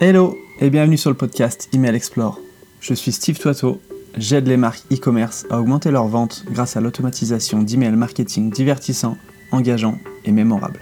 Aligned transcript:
Hello 0.00 0.36
et 0.60 0.70
bienvenue 0.70 0.96
sur 0.96 1.10
le 1.10 1.16
podcast 1.16 1.68
Email 1.72 1.94
Explore. 1.94 2.40
Je 2.80 2.94
suis 2.94 3.12
Steve 3.12 3.38
Toiteau, 3.38 3.80
j'aide 4.16 4.48
les 4.48 4.56
marques 4.56 4.82
e-commerce 4.92 5.46
à 5.50 5.60
augmenter 5.60 5.90
leurs 5.90 6.08
ventes 6.08 6.44
grâce 6.50 6.76
à 6.76 6.80
l'automatisation 6.80 7.62
d'email 7.62 7.92
marketing 7.92 8.50
divertissant, 8.50 9.16
engageant 9.52 9.98
et 10.24 10.32
mémorable. 10.32 10.80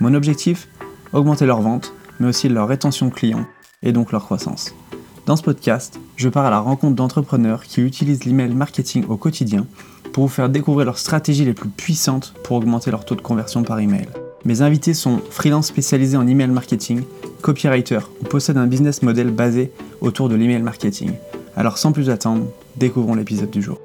Mon 0.00 0.14
objectif 0.14 0.68
Augmenter 1.12 1.44
leurs 1.44 1.60
ventes, 1.60 1.92
mais 2.20 2.28
aussi 2.28 2.48
leur 2.48 2.68
rétention 2.68 3.10
client 3.10 3.44
et 3.82 3.92
donc 3.92 4.12
leur 4.12 4.24
croissance. 4.24 4.74
Dans 5.26 5.36
ce 5.36 5.42
podcast, 5.42 6.00
je 6.16 6.28
pars 6.28 6.46
à 6.46 6.50
la 6.50 6.60
rencontre 6.60 6.96
d'entrepreneurs 6.96 7.64
qui 7.64 7.82
utilisent 7.82 8.24
l'email 8.24 8.54
marketing 8.54 9.04
au 9.08 9.16
quotidien 9.16 9.66
pour 10.12 10.24
vous 10.24 10.32
faire 10.32 10.48
découvrir 10.48 10.86
leurs 10.86 10.98
stratégies 10.98 11.44
les 11.44 11.52
plus 11.52 11.68
puissantes 11.68 12.34
pour 12.44 12.56
augmenter 12.56 12.90
leur 12.90 13.04
taux 13.04 13.14
de 13.14 13.20
conversion 13.20 13.62
par 13.62 13.78
email. 13.78 14.08
Mes 14.44 14.62
invités 14.62 14.94
sont 14.94 15.20
freelance 15.30 15.68
spécialisés 15.68 16.16
en 16.16 16.26
email 16.26 16.48
marketing, 16.48 17.02
copywriter 17.42 17.98
ou 18.20 18.24
possèdent 18.24 18.56
un 18.56 18.66
business 18.66 19.02
model 19.02 19.30
basé 19.30 19.72
autour 20.00 20.28
de 20.28 20.36
l'email 20.36 20.62
marketing. 20.62 21.10
Alors 21.56 21.76
sans 21.76 21.92
plus 21.92 22.08
attendre, 22.08 22.46
découvrons 22.76 23.14
l'épisode 23.14 23.50
du 23.50 23.60
jour. 23.60 23.78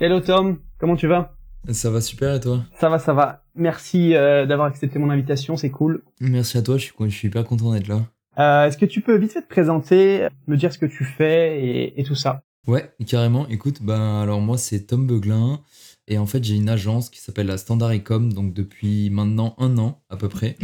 Hello 0.00 0.20
Tom, 0.20 0.58
comment 0.78 0.96
tu 0.96 1.06
vas? 1.06 1.34
Ça 1.70 1.90
va 1.90 2.00
super 2.00 2.34
et 2.34 2.40
toi? 2.40 2.64
Ça 2.78 2.88
va, 2.88 2.98
ça 2.98 3.12
va. 3.12 3.44
Merci 3.54 4.14
euh, 4.14 4.46
d'avoir 4.46 4.68
accepté 4.68 4.98
mon 4.98 5.10
invitation, 5.10 5.56
c'est 5.56 5.70
cool. 5.70 6.02
Merci 6.20 6.58
à 6.58 6.62
toi, 6.62 6.76
je 6.76 6.84
suis, 6.84 6.94
je 7.00 7.08
suis 7.08 7.28
hyper 7.28 7.44
content 7.44 7.72
d'être 7.72 7.88
là. 7.88 8.02
Euh, 8.38 8.66
Est-ce 8.66 8.78
que 8.78 8.86
tu 8.86 9.00
peux 9.00 9.16
vite 9.16 9.32
fait 9.32 9.42
te 9.42 9.48
présenter, 9.48 10.28
me 10.46 10.56
dire 10.56 10.72
ce 10.72 10.78
que 10.78 10.86
tu 10.86 11.04
fais 11.04 11.60
et, 11.60 12.00
et 12.00 12.04
tout 12.04 12.14
ça? 12.14 12.42
Ouais, 12.66 12.90
carrément. 13.06 13.48
Écoute, 13.48 13.82
ben 13.82 14.20
alors 14.20 14.40
moi 14.40 14.58
c'est 14.58 14.80
Tom 14.80 15.06
Beuglin 15.06 15.60
et 16.08 16.18
en 16.18 16.26
fait 16.26 16.42
j'ai 16.42 16.56
une 16.56 16.68
agence 16.68 17.10
qui 17.10 17.20
s'appelle 17.20 17.46
la 17.46 17.58
Standard 17.58 17.92
Ecom 17.92 18.32
donc 18.32 18.52
depuis 18.52 19.10
maintenant 19.10 19.54
un 19.58 19.78
an 19.78 20.02
à 20.08 20.16
peu 20.16 20.28
près. 20.28 20.56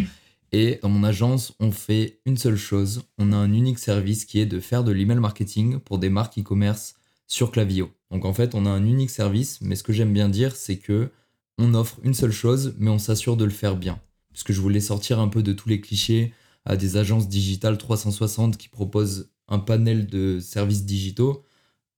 Et 0.56 0.78
dans 0.82 0.88
mon 0.88 1.02
agence, 1.02 1.52
on 1.58 1.72
fait 1.72 2.20
une 2.26 2.36
seule 2.36 2.56
chose. 2.56 3.02
On 3.18 3.32
a 3.32 3.36
un 3.36 3.52
unique 3.52 3.80
service 3.80 4.24
qui 4.24 4.38
est 4.38 4.46
de 4.46 4.60
faire 4.60 4.84
de 4.84 4.92
l'email 4.92 5.18
marketing 5.18 5.80
pour 5.80 5.98
des 5.98 6.10
marques 6.10 6.38
e-commerce 6.38 6.94
sur 7.26 7.50
Clavio. 7.50 7.90
Donc 8.12 8.24
en 8.24 8.32
fait, 8.32 8.54
on 8.54 8.64
a 8.64 8.70
un 8.70 8.86
unique 8.86 9.10
service, 9.10 9.60
mais 9.60 9.74
ce 9.74 9.82
que 9.82 9.92
j'aime 9.92 10.12
bien 10.12 10.28
dire, 10.28 10.54
c'est 10.54 10.78
que 10.78 11.10
on 11.58 11.74
offre 11.74 11.98
une 12.04 12.14
seule 12.14 12.30
chose, 12.30 12.74
mais 12.78 12.90
on 12.90 13.00
s'assure 13.00 13.36
de 13.36 13.44
le 13.44 13.50
faire 13.50 13.76
bien. 13.76 14.00
Parce 14.30 14.44
que 14.44 14.52
je 14.52 14.60
voulais 14.60 14.78
sortir 14.78 15.18
un 15.18 15.26
peu 15.26 15.42
de 15.42 15.52
tous 15.52 15.68
les 15.68 15.80
clichés 15.80 16.32
à 16.64 16.76
des 16.76 16.96
agences 16.96 17.28
digitales 17.28 17.76
360 17.76 18.56
qui 18.56 18.68
proposent 18.68 19.30
un 19.48 19.58
panel 19.58 20.06
de 20.06 20.38
services 20.38 20.84
digitaux 20.84 21.44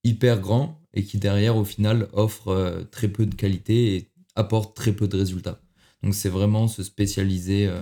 hyper 0.06 0.40
grand 0.40 0.80
et 0.94 1.02
qui 1.02 1.18
derrière 1.18 1.56
au 1.56 1.64
final 1.64 2.08
offrent 2.12 2.48
euh, 2.48 2.84
très 2.84 3.08
peu 3.08 3.26
de 3.26 3.34
qualité 3.34 3.96
et 3.96 4.08
apportent 4.34 4.74
très 4.76 4.92
peu 4.92 5.08
de 5.08 5.16
résultats. 5.16 5.60
Donc 6.02 6.14
c'est 6.14 6.28
vraiment 6.28 6.68
se 6.68 6.82
spécialiser 6.82 7.66
euh, 7.66 7.80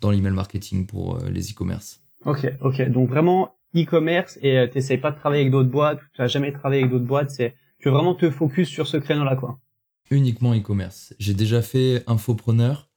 dans 0.00 0.10
l'email 0.10 0.32
marketing 0.32 0.86
pour 0.86 1.16
euh, 1.16 1.30
les 1.30 1.50
e-commerce. 1.50 2.00
Ok, 2.24 2.46
ok. 2.60 2.90
Donc 2.90 3.08
vraiment 3.08 3.54
e-commerce 3.74 4.38
et 4.42 4.68
t'essayes 4.70 4.98
pas 4.98 5.10
de 5.10 5.16
travailler 5.16 5.42
avec 5.42 5.52
d'autres 5.52 5.70
boîtes, 5.70 6.00
tu 6.14 6.20
n'as 6.20 6.26
jamais 6.26 6.52
travaillé 6.52 6.82
avec 6.82 6.92
d'autres 6.92 7.06
boîtes, 7.06 7.30
c'est 7.30 7.54
tu 7.78 7.88
veux 7.88 7.94
vraiment 7.94 8.14
te 8.14 8.30
focus 8.30 8.68
sur 8.68 8.86
ce 8.86 8.96
créneau-là 8.96 9.36
quoi. 9.36 9.58
Uniquement 10.10 10.54
e-commerce. 10.54 11.14
J'ai 11.18 11.34
déjà 11.34 11.62
fait 11.62 12.02
infopreneur. 12.06 12.88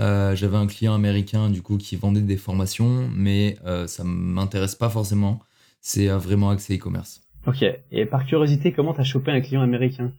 Euh, 0.00 0.36
J'avais 0.36 0.56
un 0.56 0.66
client 0.66 0.94
américain 0.94 1.50
du 1.50 1.62
coup 1.62 1.76
qui 1.76 1.96
vendait 1.96 2.20
des 2.20 2.36
formations, 2.36 3.08
mais 3.14 3.58
euh, 3.64 3.86
ça 3.86 4.04
m'intéresse 4.04 4.74
pas 4.74 4.90
forcément. 4.90 5.40
C'est 5.80 6.08
vraiment 6.08 6.50
axé 6.50 6.76
e-commerce. 6.76 7.20
Ok. 7.48 7.64
Et 7.90 8.06
par 8.06 8.24
curiosité, 8.26 8.72
comment 8.72 8.94
t'as 8.94 9.04
chopé 9.04 9.30
un 9.30 9.40
client 9.40 9.62
américain? 9.62 10.12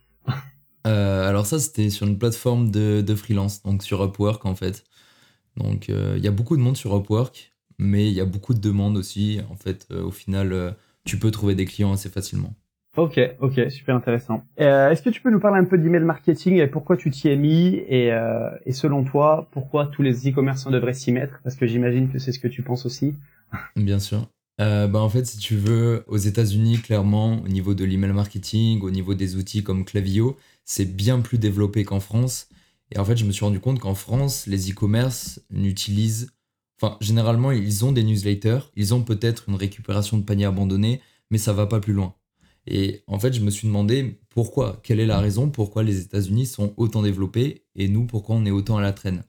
Euh, 0.88 1.28
Alors 1.28 1.46
ça, 1.46 1.60
c'était 1.60 1.90
sur 1.90 2.08
une 2.08 2.18
plateforme 2.18 2.72
de, 2.72 3.02
de, 3.02 3.16
freelance, 3.16 3.62
donc 3.64 3.84
sur 3.84 4.04
Upwork 4.04 4.46
en 4.46 4.56
fait. 4.56 4.86
Donc 5.58 5.90
il 5.90 6.24
y 6.24 6.28
a 6.28 6.32
beaucoup 6.32 6.56
de 6.56 6.62
monde 6.62 6.78
sur 6.78 6.96
Upwork, 6.96 7.54
mais 7.78 8.08
il 8.08 8.14
y 8.14 8.22
a 8.22 8.26
beaucoup 8.26 8.54
de 8.54 8.62
demandes 8.62 8.96
aussi. 8.96 9.42
En 9.52 9.56
fait, 9.56 9.88
au 9.92 10.10
final, 10.10 10.76
tu 11.04 11.20
peux 11.20 11.32
trouver 11.32 11.54
des 11.54 11.66
clients 11.66 11.92
assez 11.92 12.10
facilement. 12.10 12.54
Ok, 12.98 13.20
ok, 13.40 13.70
super 13.70 13.96
intéressant. 13.96 14.44
Euh, 14.60 14.90
Est-ce 14.90 15.02
que 15.04 15.10
tu 15.10 15.22
peux 15.22 15.30
nous 15.30 15.40
parler 15.40 15.60
un 15.60 15.66
peu 15.66 15.78
d'email 15.78 16.02
marketing 16.02 16.58
et 16.58 16.68
pourquoi 16.68 16.98
tu 16.98 17.12
t'y 17.12 17.30
es 17.30 17.36
mis 17.36 17.76
et, 17.88 18.12
euh, 18.12 18.50
et 18.66 18.74
selon 18.74 19.04
toi, 19.04 19.48
pourquoi 19.52 19.88
tous 19.88 20.02
les 20.02 20.28
e-commerçants 20.28 20.72
devraient 20.72 20.94
s'y 20.94 21.12
mettre? 21.12 21.40
Parce 21.44 21.56
que 21.56 21.68
j'imagine 21.68 22.12
que 22.12 22.18
c'est 22.18 22.32
ce 22.32 22.40
que 22.40 22.48
tu 22.48 22.64
penses 22.64 22.86
aussi. 22.86 23.16
Bien 23.76 24.00
sûr. 24.00 24.28
Euh, 24.60 24.88
bah 24.88 25.00
en 25.00 25.10
fait, 25.10 25.26
si 25.26 25.38
tu 25.38 25.56
veux, 25.56 26.04
aux 26.08 26.18
États-Unis, 26.18 26.80
clairement, 26.80 27.42
au 27.42 27.48
niveau 27.48 27.74
de 27.74 27.86
l'email 27.86 28.12
marketing, 28.12 28.82
au 28.82 28.92
niveau 28.92 29.14
des 29.14 29.38
outils 29.38 29.64
comme 29.64 29.86
Clavio, 29.86 30.38
c'est 30.66 30.86
bien 30.86 31.22
plus 31.22 31.38
développé 31.38 31.86
qu'en 31.86 32.02
France. 32.02 32.50
Et 32.92 33.00
en 33.00 33.06
fait, 33.06 33.16
je 33.18 33.26
me 33.26 33.32
suis 33.32 33.46
rendu 33.46 33.60
compte 33.60 33.80
qu'en 33.80 33.96
France, 33.96 34.48
les 34.48 34.72
e-commerce 34.72 35.42
n'utilisent, 35.50 36.32
enfin, 36.82 36.98
généralement, 37.00 37.52
ils 37.52 37.86
ont 37.86 37.92
des 37.94 38.04
newsletters, 38.04 38.60
ils 38.76 38.94
ont 38.94 39.04
peut-être 39.04 39.46
une 39.48 39.56
récupération 39.56 40.18
de 40.18 40.24
panier 40.24 40.46
abandonné, 40.46 41.02
mais 41.32 41.38
ça 41.38 41.54
va 41.54 41.66
pas 41.68 41.80
plus 41.80 41.94
loin. 41.94 42.16
Et 42.68 43.04
en 43.08 43.20
fait, 43.20 43.34
je 43.34 43.42
me 43.42 43.52
suis 43.52 43.68
demandé 43.68 44.20
pourquoi, 44.30 44.80
quelle 44.84 45.00
est 45.00 45.06
la 45.06 45.20
raison 45.20 45.50
pourquoi 45.50 45.84
les 45.84 46.02
États-Unis 46.02 46.46
sont 46.46 46.74
autant 46.78 47.02
développés 47.02 47.64
et 47.76 47.88
nous, 47.88 48.06
pourquoi 48.06 48.36
on 48.36 48.46
est 48.46 48.52
autant 48.52 48.78
à 48.78 48.82
la 48.82 48.94
traîne. 48.94 49.24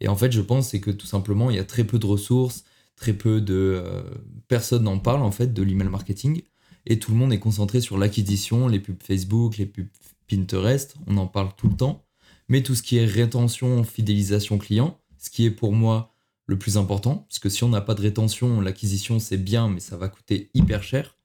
Et 0.00 0.08
en 0.08 0.16
fait, 0.16 0.32
je 0.32 0.40
pense 0.40 0.72
que 0.72 0.90
tout 0.90 1.06
simplement, 1.06 1.50
il 1.50 1.56
y 1.56 1.60
a 1.60 1.64
très 1.64 1.84
peu 1.84 1.98
de 1.98 2.06
ressources, 2.06 2.64
très 2.96 3.12
peu 3.12 3.40
de 3.40 3.54
euh, 3.54 4.02
personnes 4.48 4.84
n'en 4.84 4.98
parlent 4.98 5.22
en 5.22 5.30
fait 5.30 5.52
de 5.52 5.62
l'email 5.62 5.88
marketing 5.88 6.42
et 6.86 6.98
tout 6.98 7.12
le 7.12 7.16
monde 7.16 7.32
est 7.32 7.38
concentré 7.38 7.80
sur 7.80 7.98
l'acquisition, 7.98 8.68
les 8.68 8.80
pubs 8.80 9.02
Facebook, 9.02 9.56
les 9.56 9.66
pubs 9.66 9.88
Pinterest, 10.28 10.96
on 11.06 11.16
en 11.16 11.26
parle 11.26 11.50
tout 11.56 11.68
le 11.68 11.76
temps. 11.76 12.04
Mais 12.48 12.62
tout 12.62 12.74
ce 12.74 12.82
qui 12.82 12.98
est 12.98 13.06
rétention, 13.06 13.84
fidélisation 13.84 14.58
client, 14.58 14.98
ce 15.18 15.30
qui 15.30 15.46
est 15.46 15.50
pour 15.50 15.72
moi 15.72 16.14
le 16.46 16.58
plus 16.58 16.76
important, 16.76 17.26
puisque 17.28 17.50
si 17.50 17.64
on 17.64 17.70
n'a 17.70 17.80
pas 17.80 17.94
de 17.94 18.02
rétention, 18.02 18.60
l'acquisition 18.60 19.18
c'est 19.18 19.38
bien, 19.38 19.68
mais 19.68 19.80
ça 19.80 19.96
va 19.96 20.08
coûter 20.08 20.50
hyper 20.52 20.82
cher. 20.82 21.16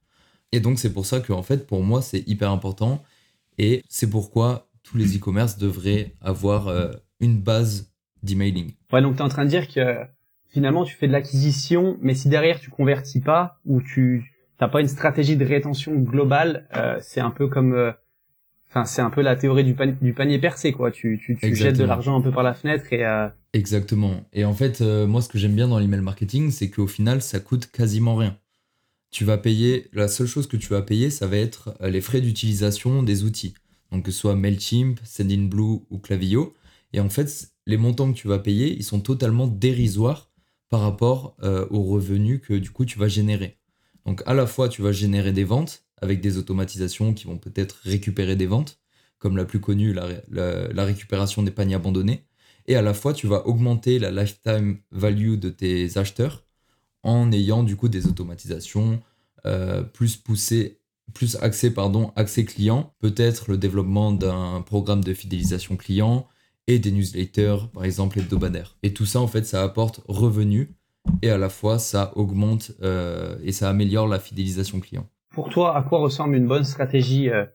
Et 0.52 0.60
donc, 0.60 0.80
c'est 0.80 0.94
pour 0.94 1.06
ça 1.06 1.20
que, 1.20 1.34
en 1.34 1.44
fait, 1.44 1.68
pour 1.68 1.84
moi, 1.84 2.02
c'est 2.02 2.28
hyper 2.28 2.50
important. 2.52 3.04
Et 3.58 3.84
c'est 3.90 4.10
pourquoi 4.10 4.70
tous 4.84 4.98
les 4.98 5.18
e-commerce 5.18 5.58
devraient 5.58 6.16
avoir 6.22 6.68
euh, 6.68 6.92
une 7.20 7.40
base 7.40 7.92
d'emailing. 8.24 8.74
Ouais, 8.92 9.02
donc 9.02 9.18
tu 9.18 9.22
es 9.22 9.26
en 9.26 9.30
train 9.30 9.46
de 9.46 9.50
dire 9.50 9.68
que 9.68 10.06
finalement, 10.50 10.84
tu 10.84 10.96
fais 10.96 11.08
de 11.08 11.12
l'acquisition, 11.12 11.98
mais 12.02 12.14
si 12.14 12.30
derrière 12.30 12.60
tu 12.60 12.70
convertis 12.70 13.22
pas 13.22 13.60
ou 13.66 13.82
tu 13.82 14.34
n'as 14.60 14.68
pas 14.68 14.82
une 14.82 14.88
stratégie 14.88 15.38
de 15.38 15.46
rétention 15.46 15.96
globale, 15.96 16.68
euh, 16.76 16.98
c'est 17.02 17.22
un 17.22 17.32
peu 17.32 17.48
comme, 17.48 17.74
euh, 17.74 17.92
enfin, 18.70 18.86
c'est 18.86 19.02
un 19.02 19.10
peu 19.10 19.22
la 19.22 19.36
théorie 19.36 19.64
du, 19.64 19.74
panier, 19.74 19.96
du 20.02 20.14
panier 20.14 20.40
percé, 20.40 20.72
quoi. 20.72 20.92
Tu, 20.92 21.20
tu, 21.24 21.36
tu 21.36 21.56
jettes 21.56 21.78
de 21.78 21.86
l'argent 21.86 22.18
un 22.18 22.22
peu 22.22 22.32
par 22.32 22.44
la 22.44 22.54
fenêtre 22.54 22.92
et. 22.92 23.06
Exactement. 23.54 24.26
Et 24.32 24.46
en 24.46 24.54
fait, 24.54 24.82
moi, 24.82 25.22
ce 25.22 25.30
que 25.30 25.40
j'aime 25.40 25.56
bien 25.56 25.68
dans 25.68 25.80
l'email 25.80 26.02
marketing, 26.02 26.52
c'est 26.52 26.70
qu'au 26.70 26.88
final, 26.88 27.22
ça 27.22 27.40
coûte 27.40 27.72
quasiment 27.72 28.16
rien 28.16 28.38
tu 29.12 29.26
vas 29.26 29.38
payer, 29.38 29.90
la 29.94 30.08
seule 30.08 30.28
chose 30.28 30.48
que 30.48 30.58
tu 30.58 30.68
vas 30.68 30.82
payer, 30.82 31.10
ça 31.10 31.28
va 31.28 31.38
être 31.38 31.76
euh, 31.82 31.90
les 31.90 32.02
frais 32.02 32.22
d'utilisation 32.22 33.04
des 33.04 33.24
outils. 33.24 33.54
Donc 33.92 34.06
que 34.06 34.12
ce 34.12 34.20
soit 34.20 34.36
MailChimp, 34.36 35.00
Sendinblue 35.04 35.82
ou 35.90 35.98
Clavio. 35.98 36.54
Et 36.94 37.00
en 37.00 37.10
fait, 37.10 37.52
les 37.66 37.78
montants 37.78 38.12
que 38.12 38.18
tu 38.18 38.28
vas 38.28 38.40
payer, 38.40 38.76
ils 38.76 38.84
sont 38.84 39.00
totalement 39.00 39.48
dérisoires 39.48 40.29
par 40.70 40.82
rapport 40.82 41.36
euh, 41.44 41.66
aux 41.72 41.84
revenus 41.84 42.42
que 42.42 42.54
du 42.54 42.70
coup 42.72 42.86
tu 42.86 43.00
vas 43.00 43.08
générer. 43.08 43.58
Donc 44.06 44.22
à 44.26 44.34
la 44.34 44.48
fois 44.48 44.70
tu 44.70 44.82
vas 44.82 44.92
générer 44.92 45.32
des 45.32 45.44
ventes 45.44 45.84
avec 46.02 46.22
des 46.22 46.38
automatisations 46.38 47.14
qui 47.14 47.26
vont 47.26 47.38
peut-être 47.38 47.80
récupérer 47.84 48.36
des 48.36 48.46
ventes, 48.46 48.80
comme 49.18 49.36
la 49.36 49.46
plus 49.46 49.60
connue, 49.60 49.94
la, 49.94 50.86
récupération 50.86 51.44
des 51.44 51.52
paniers 51.52 51.76
abandonnés. 51.76 52.26
Et 52.68 52.76
à 52.76 52.82
la 52.82 52.94
fois 52.94 53.14
tu 53.14 53.28
vas 53.28 53.48
augmenter 53.48 54.00
la 54.00 54.12
lifetime 54.12 54.80
value 54.92 55.36
de 55.36 55.50
tes 55.50 55.98
acheteurs 55.98 56.46
en 57.04 57.32
ayant 57.32 57.64
du 57.64 57.76
coup 57.76 57.90
des 57.90 58.08
automatisations 58.08 59.02
euh, 59.46 59.82
plus 59.82 60.18
poussées, 60.18 60.80
plus 61.14 61.36
axées 61.38 61.74
pardon, 61.74 62.14
accès 62.16 62.46
client, 62.46 62.94
peut-être 63.00 63.50
le 63.50 63.58
développement 63.58 64.12
d'un 64.12 64.62
programme 64.62 65.04
de 65.04 65.14
fidélisation 65.14 65.76
client 65.76 66.28
et 66.70 66.78
des 66.78 66.92
newsletters 66.92 67.68
par 67.74 67.84
exemple 67.84 68.20
hebdomadaires. 68.20 68.78
Et 68.84 68.94
tout 68.94 69.06
ça 69.06 69.20
en 69.20 69.28
fait 69.28 69.46
ça 69.46 69.64
apporte 69.64 70.02
revenus 70.08 70.70
et 71.24 71.32
à 71.32 71.38
la 71.38 71.50
fois 71.50 71.80
ça 71.80 72.14
augmente 72.16 72.72
euh, 72.84 73.38
et 73.44 73.52
ça 73.52 73.70
améliore 73.70 74.08
la 74.08 74.20
fidélisation 74.20 74.80
client. 74.80 75.08
Pour 75.34 75.50
toi, 75.50 75.76
à 75.76 75.82
quoi 75.82 76.00
ressemble 76.00 76.36
une 76.36 76.48
bonne 76.48 76.64
stratégie 76.64 77.30
euh, 77.30 77.46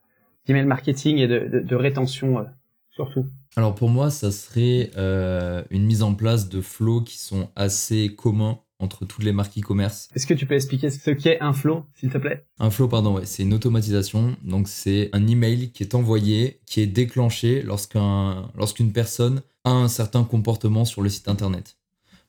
d'email 0.46 0.66
marketing 0.66 1.18
et 1.18 1.28
de, 1.28 1.38
de, 1.48 1.60
de 1.60 1.76
rétention 1.76 2.38
euh, 2.38 2.44
surtout? 2.90 3.26
Alors 3.56 3.76
pour 3.76 3.88
moi, 3.88 4.10
ça 4.10 4.32
serait 4.32 4.90
euh, 4.96 5.62
une 5.70 5.84
mise 5.84 6.02
en 6.02 6.14
place 6.14 6.48
de 6.48 6.60
flows 6.60 7.02
qui 7.02 7.18
sont 7.18 7.50
assez 7.54 8.14
communs 8.16 8.58
entre 8.84 9.04
toutes 9.04 9.24
les 9.24 9.32
marques 9.32 9.58
e-commerce. 9.58 10.08
Est-ce 10.14 10.26
que 10.26 10.34
tu 10.34 10.46
peux 10.46 10.54
expliquer 10.54 10.90
ce 10.90 11.10
qu'est 11.10 11.40
un 11.40 11.52
flow, 11.52 11.84
s'il 11.94 12.10
te 12.10 12.18
plaît? 12.18 12.46
Un 12.58 12.70
flow, 12.70 12.86
pardon, 12.86 13.16
ouais, 13.16 13.26
c'est 13.26 13.42
une 13.42 13.54
automatisation. 13.54 14.36
Donc 14.44 14.68
c'est 14.68 15.10
un 15.12 15.26
email 15.26 15.72
qui 15.72 15.82
est 15.82 15.94
envoyé, 15.94 16.60
qui 16.66 16.80
est 16.80 16.86
déclenché 16.86 17.62
lorsqu'un, 17.62 18.50
lorsqu'une 18.54 18.92
personne 18.92 19.42
a 19.64 19.70
un 19.70 19.88
certain 19.88 20.24
comportement 20.24 20.84
sur 20.84 21.02
le 21.02 21.08
site 21.08 21.28
internet. 21.28 21.76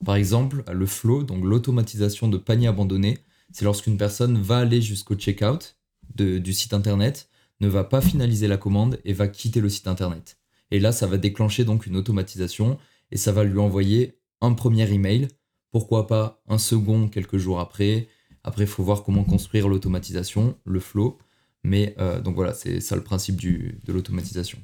Par 0.04 0.16
exemple, 0.16 0.64
le 0.72 0.86
flow, 0.86 1.24
donc 1.24 1.44
l'automatisation 1.44 2.28
de 2.28 2.38
panier 2.38 2.68
abandonné, 2.68 3.20
c'est 3.52 3.66
lorsqu'une 3.66 3.98
personne 3.98 4.42
va 4.42 4.58
aller 4.58 4.82
jusqu'au 4.82 5.16
checkout 5.16 5.76
du 6.16 6.54
site 6.54 6.74
internet, 6.74 7.30
ne 7.62 7.68
va 7.68 7.84
pas 7.84 8.02
finaliser 8.02 8.48
la 8.48 8.58
commande 8.58 9.00
et 9.06 9.14
va 9.14 9.28
quitter 9.28 9.62
le 9.62 9.70
site 9.70 9.88
internet. 9.88 10.38
Et 10.72 10.80
là, 10.80 10.92
ça 10.92 11.08
va 11.08 11.18
déclencher 11.18 11.64
donc 11.64 11.86
une 11.86 11.96
automatisation 11.96 12.78
et 13.12 13.18
ça 13.18 13.32
va 13.32 13.44
lui 13.44 13.60
envoyer 13.60 14.18
un 14.42 14.54
premier 14.54 14.92
email, 14.92 15.28
pourquoi 15.76 16.08
pas 16.08 16.42
un 16.48 16.58
second 16.58 17.10
quelques 17.10 17.36
jours 17.36 17.60
après. 17.60 18.08
Après, 18.46 18.64
il 18.64 18.68
faut 18.68 18.82
voir 18.82 19.04
comment 19.04 19.26
construire 19.26 19.68
l'automatisation, 19.68 20.58
le 20.64 20.80
flow. 20.80 21.18
Mais 21.66 21.96
euh, 22.00 22.22
donc 22.22 22.36
voilà, 22.36 22.54
c'est 22.54 22.80
ça 22.80 22.96
le 22.96 23.04
principe 23.04 23.42
de 23.42 23.92
l'automatisation. 23.92 24.58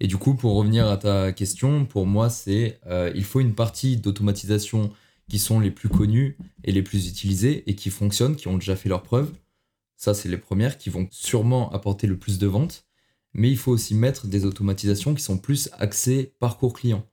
Et 0.00 0.08
du 0.08 0.16
coup, 0.16 0.34
pour 0.34 0.56
revenir 0.56 0.88
à 0.88 0.96
ta 0.96 1.30
question, 1.30 1.86
pour 1.86 2.04
moi, 2.04 2.30
c'est 2.30 2.80
euh, 2.88 3.12
il 3.14 3.22
faut 3.22 3.38
une 3.38 3.54
partie 3.54 3.96
d'automatisation 3.96 4.90
qui 5.28 5.38
sont 5.38 5.60
les 5.60 5.70
plus 5.70 5.88
connues 5.88 6.36
et 6.64 6.72
les 6.72 6.82
plus 6.82 7.08
utilisées 7.08 7.62
et 7.70 7.76
qui 7.76 7.88
fonctionnent, 7.88 8.34
qui 8.34 8.48
ont 8.48 8.58
déjà 8.58 8.74
fait 8.74 8.88
leurs 8.88 9.04
preuves. 9.04 9.32
Ça, 9.96 10.14
c'est 10.14 10.28
les 10.28 10.36
premières 10.36 10.78
qui 10.78 10.90
vont 10.90 11.06
sûrement 11.12 11.70
apporter 11.70 12.08
le 12.08 12.18
plus 12.18 12.40
de 12.40 12.48
ventes. 12.48 12.86
Mais 13.34 13.52
il 13.52 13.56
faut 13.56 13.70
aussi 13.70 13.94
mettre 13.94 14.26
des 14.26 14.44
automatisations 14.44 15.14
qui 15.14 15.22
sont 15.22 15.38
plus 15.38 15.70
axées 15.78 16.34
parcours 16.40 16.72
client. 16.72 17.06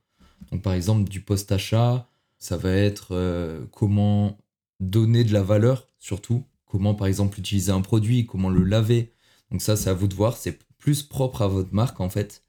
Donc, 0.50 0.62
par 0.62 0.72
exemple, 0.72 1.08
du 1.08 1.20
post-achat, 1.20 2.08
ça 2.44 2.58
va 2.58 2.72
être 2.72 3.12
euh, 3.12 3.64
comment 3.72 4.36
donner 4.78 5.24
de 5.24 5.32
la 5.32 5.42
valeur, 5.42 5.88
surtout. 5.98 6.44
Comment, 6.66 6.94
par 6.94 7.06
exemple, 7.06 7.38
utiliser 7.38 7.72
un 7.72 7.80
produit, 7.80 8.26
comment 8.26 8.50
le 8.50 8.64
laver. 8.64 9.14
Donc, 9.50 9.62
ça, 9.62 9.76
c'est 9.76 9.88
à 9.88 9.94
vous 9.94 10.08
de 10.08 10.14
voir. 10.14 10.36
C'est 10.36 10.58
plus 10.76 11.02
propre 11.02 11.40
à 11.40 11.48
votre 11.48 11.72
marque, 11.72 12.00
en 12.00 12.10
fait. 12.10 12.44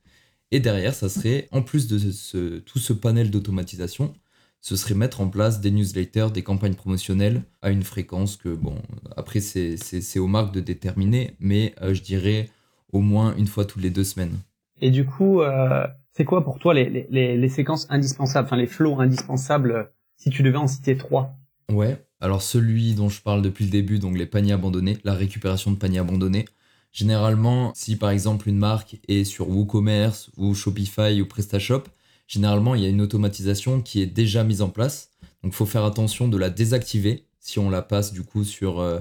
Et 0.52 0.60
derrière, 0.60 0.94
ça 0.94 1.08
serait, 1.08 1.48
en 1.54 1.62
plus 1.62 1.88
de 1.88 2.60
tout 2.60 2.80
ce 2.80 2.92
panel 2.92 3.32
d'automatisation, 3.32 4.14
ce 4.60 4.76
serait 4.76 4.96
mettre 4.96 5.22
en 5.22 5.30
place 5.30 5.62
des 5.62 5.72
newsletters, 5.72 6.28
des 6.34 6.44
campagnes 6.44 6.76
promotionnelles 6.76 7.44
à 7.62 7.72
une 7.72 7.84
fréquence 7.84 8.36
que, 8.36 8.50
bon, 8.50 8.76
après, 9.16 9.40
c'est 9.40 10.20
aux 10.20 10.28
marques 10.28 10.54
de 10.54 10.60
déterminer, 10.60 11.38
mais 11.40 11.74
euh, 11.82 11.94
je 11.94 12.02
dirais 12.02 12.50
au 12.92 13.00
moins 13.00 13.34
une 13.38 13.48
fois 13.48 13.64
toutes 13.64 13.82
les 13.82 13.92
deux 13.92 14.04
semaines. 14.04 14.40
Et 14.82 14.92
du 14.92 15.06
coup, 15.06 15.42
euh, 15.42 15.88
c'est 16.16 16.24
quoi 16.24 16.44
pour 16.46 16.60
toi 16.60 16.74
les, 16.74 17.50
séquences 17.50 17.88
indispensables, 17.90 18.46
enfin 18.48 18.56
les 18.56 18.68
flows 18.68 19.02
indispensables, 19.02 19.72
euh, 19.72 19.84
si 20.16 20.30
tu 20.30 20.44
devais 20.44 20.58
en 20.58 20.68
citer 20.68 20.96
trois? 20.96 21.36
Ouais, 21.70 22.06
alors 22.22 22.42
celui 22.42 22.94
dont 22.94 23.10
je 23.10 23.22
parle 23.22 23.42
depuis 23.42 23.66
le 23.66 23.72
début, 23.72 24.00
donc 24.00 24.18
les 24.18 24.26
paniers 24.26 24.54
abandonnés, 24.54 24.98
la 25.04 25.14
récupération 25.14 25.72
de 25.72 25.76
paniers 25.76 26.00
abandonnés. 26.00 26.46
Généralement, 26.94 27.74
si 27.76 27.98
par 27.98 28.12
exemple 28.12 28.48
une 28.48 28.58
marque 28.58 28.98
est 29.10 29.26
sur 29.26 29.50
WooCommerce 29.50 30.32
ou 30.38 30.56
Shopify 30.56 31.22
ou 31.22 31.26
PrestaShop, 31.26 31.84
généralement, 32.28 32.76
il 32.76 32.82
y 32.82 32.86
a 32.86 32.90
une 32.90 33.02
automatisation 33.02 33.82
qui 33.82 34.02
est 34.02 34.06
déjà 34.06 34.46
mise 34.46 34.62
en 34.62 34.70
place. 34.70 35.12
Donc, 35.44 35.52
faut 35.52 35.66
faire 35.66 35.84
attention 35.84 36.30
de 36.30 36.38
la 36.38 36.50
désactiver 36.50 37.26
si 37.40 37.60
on 37.60 37.70
la 37.70 37.82
passe 37.82 38.14
du 38.14 38.24
coup 38.24 38.46
sur 38.46 38.80
euh, 38.80 39.00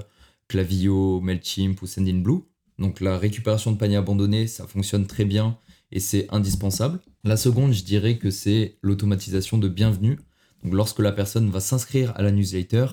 Clavio, 0.49 1.21
Mailchimp 1.21 1.81
ou 1.81 1.87
Sendinblue. 1.87 2.41
Donc, 2.77 2.99
la 2.99 3.17
récupération 3.17 3.71
de 3.71 3.77
paniers 3.77 3.95
abandonnés, 3.95 4.47
ça 4.47 4.67
fonctionne 4.67 5.07
très 5.07 5.23
bien 5.23 5.57
c'est 5.99 6.27
indispensable. 6.33 6.99
La 7.23 7.37
seconde, 7.37 7.73
je 7.73 7.83
dirais 7.83 8.17
que 8.17 8.29
c'est 8.29 8.77
l'automatisation 8.81 9.57
de 9.57 9.67
bienvenue. 9.67 10.19
Donc, 10.63 10.73
lorsque 10.73 10.99
la 10.99 11.11
personne 11.11 11.49
va 11.49 11.59
s'inscrire 11.59 12.13
à 12.15 12.21
la 12.21 12.31
newsletter, 12.31 12.87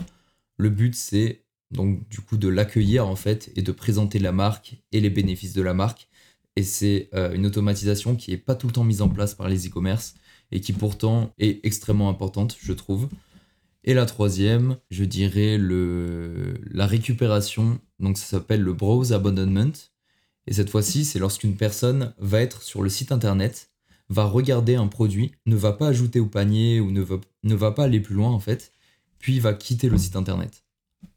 le 0.56 0.70
but 0.70 0.94
c'est 0.94 1.44
donc 1.70 2.06
du 2.08 2.20
coup 2.20 2.36
de 2.36 2.48
l'accueillir 2.48 3.06
en 3.06 3.16
fait 3.16 3.50
et 3.56 3.62
de 3.62 3.72
présenter 3.72 4.18
la 4.18 4.32
marque 4.32 4.76
et 4.92 5.00
les 5.00 5.10
bénéfices 5.10 5.54
de 5.54 5.62
la 5.62 5.74
marque. 5.74 6.08
Et 6.56 6.62
c'est 6.62 7.08
euh, 7.14 7.32
une 7.32 7.46
automatisation 7.46 8.14
qui 8.14 8.30
n'est 8.30 8.36
pas 8.36 8.54
tout 8.54 8.66
le 8.66 8.72
temps 8.72 8.84
mise 8.84 9.00
en 9.00 9.08
place 9.08 9.34
par 9.34 9.48
les 9.48 9.66
e-commerce 9.66 10.14
et 10.50 10.60
qui 10.60 10.72
pourtant 10.74 11.32
est 11.38 11.64
extrêmement 11.64 12.10
importante, 12.10 12.56
je 12.60 12.72
trouve. 12.72 13.08
Et 13.84 13.94
la 13.94 14.06
troisième, 14.06 14.76
je 14.90 15.04
dirais 15.04 15.58
le, 15.58 16.54
la 16.70 16.86
récupération. 16.86 17.80
Donc 17.98 18.18
ça 18.18 18.26
s'appelle 18.26 18.60
le 18.60 18.74
browse 18.74 19.12
abandonment. 19.12 19.72
Et 20.46 20.52
cette 20.52 20.70
fois-ci, 20.70 21.04
c'est 21.04 21.18
lorsqu'une 21.18 21.56
personne 21.56 22.14
va 22.18 22.40
être 22.40 22.62
sur 22.62 22.82
le 22.82 22.88
site 22.88 23.12
internet, 23.12 23.70
va 24.08 24.24
regarder 24.24 24.74
un 24.74 24.88
produit, 24.88 25.32
ne 25.46 25.56
va 25.56 25.72
pas 25.72 25.88
ajouter 25.88 26.20
au 26.20 26.26
panier 26.26 26.80
ou 26.80 26.90
ne 26.90 27.00
va, 27.00 27.16
ne 27.44 27.54
va 27.54 27.72
pas 27.72 27.84
aller 27.84 28.00
plus 28.00 28.14
loin 28.14 28.30
en 28.30 28.40
fait, 28.40 28.72
puis 29.18 29.40
va 29.40 29.54
quitter 29.54 29.88
le 29.88 29.98
site 29.98 30.16
internet. 30.16 30.64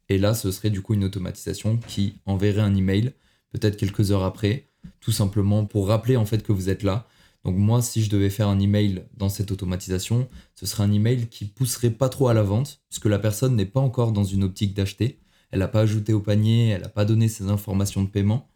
Et 0.10 0.18
là, 0.18 0.34
ce 0.34 0.52
serait 0.52 0.70
du 0.70 0.82
coup 0.82 0.94
une 0.94 1.04
automatisation 1.04 1.78
qui 1.78 2.20
enverrait 2.26 2.62
un 2.62 2.76
email, 2.76 3.14
peut-être 3.52 3.78
quelques 3.78 4.12
heures 4.12 4.24
après, 4.24 4.68
tout 5.00 5.12
simplement 5.12 5.66
pour 5.66 5.88
rappeler 5.88 6.16
en 6.16 6.26
fait 6.26 6.44
que 6.44 6.52
vous 6.52 6.70
êtes 6.70 6.84
là 6.84 7.08
donc 7.46 7.58
moi, 7.58 7.84
si 7.84 8.02
je 8.02 8.10
devais 8.10 8.32
faire 8.32 8.48
un 8.48 8.60
email 8.60 9.04
dans 9.18 9.30
cette 9.30 9.52
automatisation, 9.52 10.28
ce 10.56 10.66
serait 10.66 10.82
un 10.82 10.92
email 10.92 11.28
qui 11.28 11.46
pousserait 11.46 11.92
pas 11.92 12.10
trop 12.10 12.28
à 12.28 12.34
la 12.34 12.42
vente, 12.42 12.82
puisque 12.90 13.06
la 13.06 13.20
personne 13.20 13.56
n'est 13.56 13.68
pas 13.68 13.80
encore 13.80 14.12
dans 14.12 14.24
une 14.24 14.44
optique 14.44 14.74
d'acheter. 14.74 15.20
Elle 15.52 15.60
n'a 15.60 15.68
pas 15.68 15.82
ajouté 15.82 16.12
au 16.12 16.20
panier, 16.20 16.70
elle 16.70 16.82
n'a 16.82 16.90
pas 16.90 17.06
donné 17.06 17.28
ses 17.28 17.50
informations 17.50 18.02
de 18.02 18.10
paiement. 18.10 18.50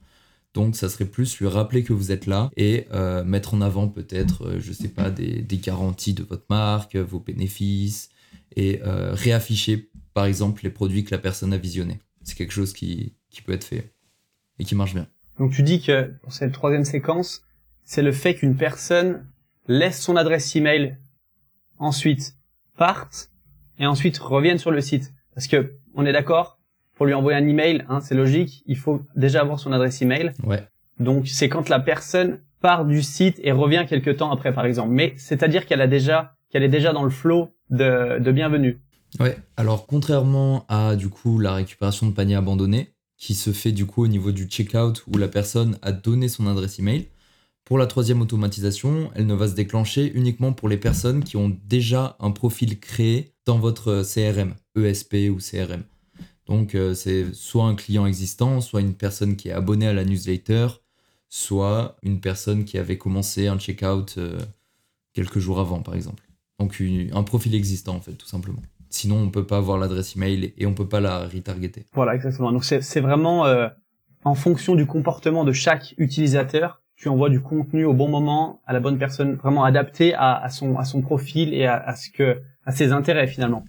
Donc 0.53 0.75
ça 0.75 0.89
serait 0.89 1.05
plus 1.05 1.39
lui 1.39 1.47
rappeler 1.47 1.83
que 1.83 1.93
vous 1.93 2.11
êtes 2.11 2.25
là 2.25 2.49
et 2.57 2.87
euh, 2.91 3.23
mettre 3.23 3.53
en 3.53 3.61
avant 3.61 3.87
peut-être, 3.87 4.49
je 4.49 4.55
euh, 4.55 4.59
je 4.59 4.73
sais 4.73 4.87
pas, 4.87 5.11
des, 5.11 5.43
garanties 5.57 6.13
de 6.13 6.23
votre 6.23 6.45
marque, 6.49 6.95
vos 6.95 7.19
bénéfices, 7.19 8.09
et 8.55 8.81
euh, 8.83 9.13
réafficher 9.13 9.89
par 10.13 10.25
exemple 10.25 10.63
les 10.63 10.69
produits 10.69 11.03
que 11.03 11.11
la 11.11 11.19
personne 11.19 11.53
a 11.53 11.57
visionnés. 11.57 11.99
C'est 12.23 12.35
quelque 12.35 12.53
chose 12.53 12.73
qui, 12.73 13.15
qui 13.29 13.41
peut 13.41 13.53
être 13.53 13.63
fait 13.63 13.93
et 14.57 14.65
qui 14.65 14.75
marche 14.75 14.93
bien. 14.93 15.07
Donc 15.37 15.51
tu 15.51 15.63
dis 15.63 15.81
que 15.81 16.13
pour 16.21 16.33
cette 16.33 16.51
troisième 16.51 16.83
séquence, 16.83 17.43
c'est 17.83 18.01
le 18.01 18.11
fait 18.11 18.35
qu'une 18.35 18.55
personne 18.55 19.25
laisse 19.67 20.01
son 20.01 20.15
adresse 20.15 20.55
email, 20.55 20.97
ensuite 21.77 22.35
parte 22.75 23.29
et 23.77 23.85
ensuite 23.85 24.17
revienne 24.17 24.57
sur 24.57 24.71
le 24.71 24.81
site. 24.81 25.13
Parce 25.33 25.47
que 25.47 25.75
on 25.93 26.05
est 26.05 26.11
d'accord, 26.11 26.58
pour 26.99 27.05
lui 27.05 27.13
envoyer 27.13 27.39
un 27.39 27.47
email, 27.47 27.85
hein, 27.87 28.01
c'est 28.01 28.13
logique, 28.13 28.61
il 28.65 28.75
faut 28.75 29.03
déjà 29.15 29.39
avoir 29.39 29.57
son 29.57 29.71
adresse 29.71 30.01
email. 30.01 30.33
Ouais. 30.43 30.67
Donc 30.99 31.29
c'est 31.29 31.47
quand 31.47 31.69
la 31.69 31.79
personne 31.79 32.39
part 32.59 32.83
du 32.83 33.01
site 33.01 33.39
et 33.41 33.53
revient 33.53 33.85
quelques 33.87 34.17
temps 34.17 34.31
après, 34.33 34.53
par 34.53 34.65
exemple. 34.65 34.89
Mais 34.89 35.13
c'est-à-dire 35.15 35.65
qu'elle 35.65 35.79
a 35.79 35.87
déjà, 35.87 36.35
qu'elle 36.49 36.61
est 36.61 36.67
déjà 36.67 36.91
dans 36.91 37.05
le 37.05 37.09
flow 37.09 37.55
de, 37.69 38.19
de 38.19 38.31
bienvenue. 38.33 38.81
Ouais. 39.17 39.37
Alors 39.55 39.87
contrairement 39.87 40.65
à 40.67 40.97
du 40.97 41.07
coup 41.07 41.39
la 41.39 41.53
récupération 41.53 42.05
de 42.05 42.11
panier 42.11 42.35
abandonné, 42.35 42.89
qui 43.17 43.33
se 43.33 43.51
fait 43.51 43.71
du 43.71 43.85
coup 43.85 44.03
au 44.03 44.07
niveau 44.07 44.33
du 44.33 44.49
checkout 44.49 45.01
où 45.07 45.17
la 45.17 45.29
personne 45.29 45.77
a 45.81 45.93
donné 45.93 46.27
son 46.27 46.47
adresse 46.47 46.79
email, 46.79 47.07
pour 47.63 47.77
la 47.77 47.87
troisième 47.87 48.19
automatisation, 48.19 49.09
elle 49.15 49.25
ne 49.25 49.35
va 49.35 49.47
se 49.47 49.55
déclencher 49.55 50.11
uniquement 50.15 50.51
pour 50.51 50.67
les 50.67 50.75
personnes 50.75 51.23
qui 51.23 51.37
ont 51.37 51.57
déjà 51.63 52.17
un 52.19 52.31
profil 52.31 52.77
créé 52.77 53.31
dans 53.45 53.57
votre 53.57 54.03
CRM, 54.03 54.55
ESP 54.75 55.29
ou 55.31 55.37
CRM. 55.37 55.83
Donc 56.49 56.73
euh, 56.73 56.95
c'est 56.95 57.31
soit 57.33 57.65
un 57.65 57.75
client 57.75 58.07
existant, 58.07 58.59
soit 58.59 58.81
une 58.81 58.95
personne 58.95 59.35
qui 59.35 59.49
est 59.49 59.51
abonnée 59.53 59.87
à 59.87 59.93
la 59.93 60.03
newsletter, 60.03 60.67
soit 61.29 61.95
une 62.01 62.19
personne 62.19 62.65
qui 62.65 62.79
avait 62.79 62.97
commencé 62.97 63.47
un 63.47 63.59
checkout 63.59 64.17
euh, 64.17 64.39
quelques 65.13 65.37
jours 65.37 65.59
avant, 65.59 65.81
par 65.81 65.93
exemple. 65.93 66.23
Donc 66.59 66.81
un 67.13 67.23
profil 67.23 67.55
existant, 67.55 67.95
en 67.95 68.01
fait, 68.01 68.13
tout 68.13 68.27
simplement. 68.27 68.61
Sinon, 68.89 69.17
on 69.17 69.25
ne 69.27 69.29
peut 69.29 69.45
pas 69.45 69.57
avoir 69.57 69.77
l'adresse 69.77 70.15
email 70.15 70.51
et 70.57 70.65
on 70.65 70.71
ne 70.71 70.75
peut 70.75 70.89
pas 70.89 70.99
la 70.99 71.27
retargeter. 71.27 71.85
Voilà, 71.93 72.15
exactement. 72.15 72.51
Donc 72.51 72.65
c'est 72.65 72.99
vraiment 72.99 73.45
euh, 73.45 73.69
en 74.25 74.33
fonction 74.33 74.75
du 74.75 74.87
comportement 74.87 75.45
de 75.45 75.53
chaque 75.53 75.93
utilisateur 75.97 76.81
tu 76.99 77.07
envoies 77.07 77.29
du 77.29 77.39
contenu 77.39 77.85
au 77.85 77.93
bon 77.93 78.09
moment 78.09 78.61
à 78.65 78.73
la 78.73 78.81
bonne 78.81 78.97
personne, 78.97 79.35
vraiment 79.35 79.63
adapté 79.63 80.13
à, 80.15 80.49
son 80.49 80.77
à 80.77 80.83
son 80.83 81.01
profil 81.01 81.53
et 81.53 81.65
à, 81.65 81.95
ce 81.95 82.09
que 82.09 82.41
à 82.65 82.73
ses 82.73 82.91
intérêts 82.91 83.27
finalement. 83.27 83.63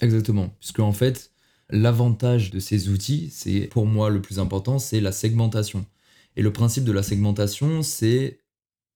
Exactement, 0.00 0.48
puisque 0.58 0.80
en 0.80 0.90
fait 0.90 1.31
l'avantage 1.72 2.50
de 2.50 2.60
ces 2.60 2.88
outils, 2.88 3.30
c'est 3.32 3.62
pour 3.62 3.86
moi 3.86 4.10
le 4.10 4.22
plus 4.22 4.38
important, 4.38 4.78
c'est 4.78 5.00
la 5.00 5.10
segmentation. 5.10 5.84
Et 6.36 6.42
le 6.42 6.52
principe 6.52 6.84
de 6.84 6.92
la 6.92 7.02
segmentation, 7.02 7.82
c'est 7.82 8.38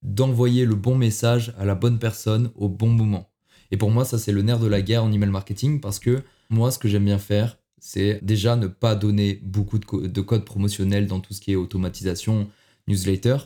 d'envoyer 0.02 0.64
le 0.64 0.76
bon 0.76 0.95
message 0.95 1.52
à 1.59 1.64
la 1.64 1.75
bonne 1.75 1.99
personne 1.99 2.50
au 2.54 2.68
bon 2.68 2.90
moment. 2.90 3.30
Et 3.73 3.76
pour 3.76 3.90
moi, 3.90 4.04
ça 4.04 4.18
c'est 4.18 4.33
le 4.33 4.42
nerf 4.42 4.61
de 4.61 4.68
la 4.68 4.83
guerre 4.83 5.02
en 5.02 5.11
email 5.11 5.30
marketing 5.30 5.80
parce 5.80 5.99
que 5.99 6.23
moi, 6.50 6.71
ce 6.71 6.78
que 6.78 6.87
j'aime 6.87 7.06
bien 7.06 7.18
faire, 7.18 7.59
c'est 7.78 8.21
déjà 8.23 8.54
ne 8.54 8.68
pas 8.68 8.95
donner 8.95 9.40
beaucoup 9.42 9.78
de, 9.78 10.06
de 10.06 10.21
codes 10.21 10.45
promotionnels 10.45 11.09
dans 11.09 11.21
tout 11.21 11.35
ce 11.35 11.40
qui 11.40 11.52
est 11.52 11.56
automatisation, 11.56 12.49
newsletter, 12.87 13.38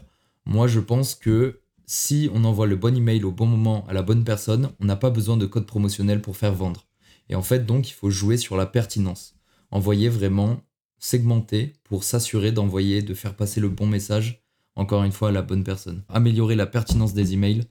moi, 0.47 0.67
je 0.67 0.81
pense 0.81 1.15
que 1.15 1.61
si 1.87 2.31
on 2.33 2.45
envoie 2.45 2.67
le 2.67 2.77
bon 2.77 2.97
email 2.97 3.25
au 3.25 3.31
bon 3.31 3.47
moment 3.47 3.87
à 3.89 3.93
la 3.93 4.03
bonne 4.03 4.25
personne, 4.25 4.71
on 4.81 4.85
n'a 4.85 4.97
pas 4.97 5.11
besoin 5.11 5.37
de 5.37 5.47
code 5.47 5.67
promotionnel 5.67 6.23
pour 6.23 6.37
faire 6.37 6.55
vendre. 6.55 6.87
Et 7.31 7.37
en 7.37 7.43
fait, 7.43 7.65
donc, 7.65 7.89
il 7.89 7.93
faut 7.93 8.11
jouer 8.11 8.37
sur 8.37 8.57
la 8.57 8.67
pertinence. 8.67 9.37
Envoyer 9.71 10.09
vraiment 10.09 10.61
segmenter 10.99 11.73
pour 11.85 12.05
s'assurer 12.05 12.53
d'envoyer, 12.53 13.03
de 13.03 13.15
faire 13.15 13.35
passer 13.35 13.61
le 13.61 13.69
bon 13.69 13.87
message, 13.87 14.43
encore 14.75 15.05
une 15.05 15.13
fois, 15.13 15.29
à 15.29 15.33
la 15.33 15.41
bonne 15.41 15.63
personne. 15.63 16.03
Améliorer 16.09 16.57
la 16.57 16.67
pertinence 16.67 17.15
des 17.15 17.33
emails, 17.33 17.63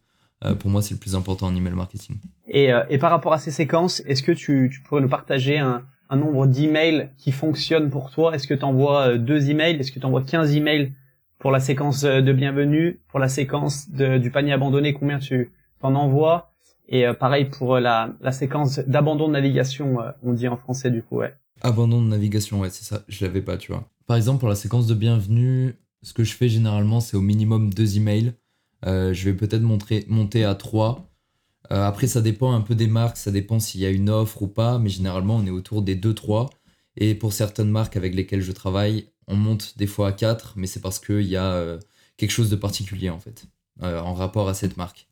euh, 0.46 0.56
pour 0.56 0.72
moi, 0.72 0.82
c'est 0.82 0.94
le 0.94 1.00
plus 1.00 1.14
important 1.14 1.48
en 1.48 1.56
email 1.56 1.74
marketing. 1.74 2.18
Et, 2.48 2.72
euh, 2.72 2.84
et 2.90 2.98
par 2.98 3.12
rapport 3.12 3.34
à 3.34 3.38
ces 3.38 3.52
séquences, 3.52 4.02
est-ce 4.08 4.24
que 4.24 4.32
tu, 4.32 4.70
tu, 4.72 4.82
pourrais 4.82 5.02
nous 5.02 5.10
partager 5.10 5.60
un, 5.60 5.84
un 6.10 6.16
nombre 6.16 6.48
d'emails 6.48 7.10
qui 7.18 7.34
fonctionne 7.34 7.90
pour 7.90 8.12
toi? 8.12 8.34
Est-ce 8.34 8.48
que 8.48 8.54
tu 8.54 8.64
envoies 8.64 9.10
euh, 9.10 9.18
deux 9.18 9.50
emails? 9.50 9.76
Est-ce 9.76 9.92
que 9.92 10.00
tu 10.00 10.06
envoies 10.06 10.24
15 10.24 10.56
emails 10.56 10.94
pour 11.38 11.52
la 11.52 11.60
séquence 11.60 12.04
de 12.04 12.34
bienvenue, 12.34 13.02
pour 13.10 13.20
la 13.20 13.28
séquence 13.28 13.90
de, 13.90 14.18
du 14.18 14.32
panier 14.32 14.54
abandonné, 14.54 14.94
combien 14.94 15.20
tu 15.20 15.52
en 15.82 15.96
envoies? 15.96 16.49
Et 16.90 17.06
euh, 17.06 17.14
pareil 17.14 17.46
pour 17.46 17.80
la, 17.80 18.14
la 18.20 18.32
séquence 18.32 18.80
d'abandon 18.80 19.28
de 19.28 19.34
navigation, 19.34 20.02
euh, 20.02 20.12
on 20.24 20.34
dit 20.34 20.48
en 20.48 20.58
français 20.58 20.92
du 20.92 21.02
coup, 21.02 21.18
ouais. 21.18 21.34
Abandon 21.62 22.02
de 22.02 22.08
navigation, 22.08 22.60
ouais, 22.60 22.70
c'est 22.70 22.84
ça, 22.84 23.04
je 23.08 23.26
l'avais 23.26 23.42
pas, 23.42 23.58
tu 23.58 23.72
vois. 23.72 23.88
Par 24.08 24.18
exemple, 24.18 24.40
pour 24.40 24.50
la 24.50 24.56
séquence 24.56 24.88
de 24.88 24.96
bienvenue, 24.96 25.76
ce 26.02 26.14
que 26.14 26.24
je 26.24 26.34
fais 26.34 26.50
généralement, 26.50 27.00
c'est 27.00 27.18
au 27.18 27.22
minimum 27.22 27.74
deux 27.74 27.98
emails. 27.98 28.34
Euh, 28.86 29.14
je 29.14 29.30
vais 29.30 29.36
peut-être 29.36 29.62
monter 29.62 30.46
à 30.46 30.56
trois. 30.56 31.10
Euh, 31.72 31.84
après, 31.84 32.08
ça 32.08 32.22
dépend 32.22 32.54
un 32.54 32.62
peu 32.62 32.76
des 32.76 32.88
marques, 32.88 33.18
ça 33.18 33.32
dépend 33.32 33.60
s'il 33.60 33.82
y 33.82 33.86
a 33.86 33.90
une 33.90 34.10
offre 34.10 34.42
ou 34.42 34.48
pas, 34.48 34.80
mais 34.80 34.90
généralement, 34.90 35.36
on 35.36 35.46
est 35.46 35.52
autour 35.52 35.82
des 35.82 35.96
2-3. 35.96 36.50
Et 36.98 37.16
pour 37.16 37.34
certaines 37.34 37.70
marques 37.70 37.98
avec 37.98 38.16
lesquelles 38.16 38.42
je 38.42 38.52
travaille, 38.52 39.10
on 39.28 39.36
monte 39.36 39.78
des 39.78 39.88
fois 39.88 40.08
à 40.08 40.12
4, 40.12 40.54
mais 40.56 40.68
c'est 40.68 40.82
parce 40.82 41.00
qu'il 41.00 41.22
y 41.22 41.36
a 41.36 41.54
euh, 41.54 41.80
quelque 42.18 42.32
chose 42.32 42.50
de 42.50 42.56
particulier 42.56 43.10
en 43.10 43.20
fait, 43.20 43.46
euh, 43.84 44.00
en 44.00 44.14
rapport 44.14 44.50
à 44.50 44.54
cette 44.54 44.76
marque. 44.76 45.08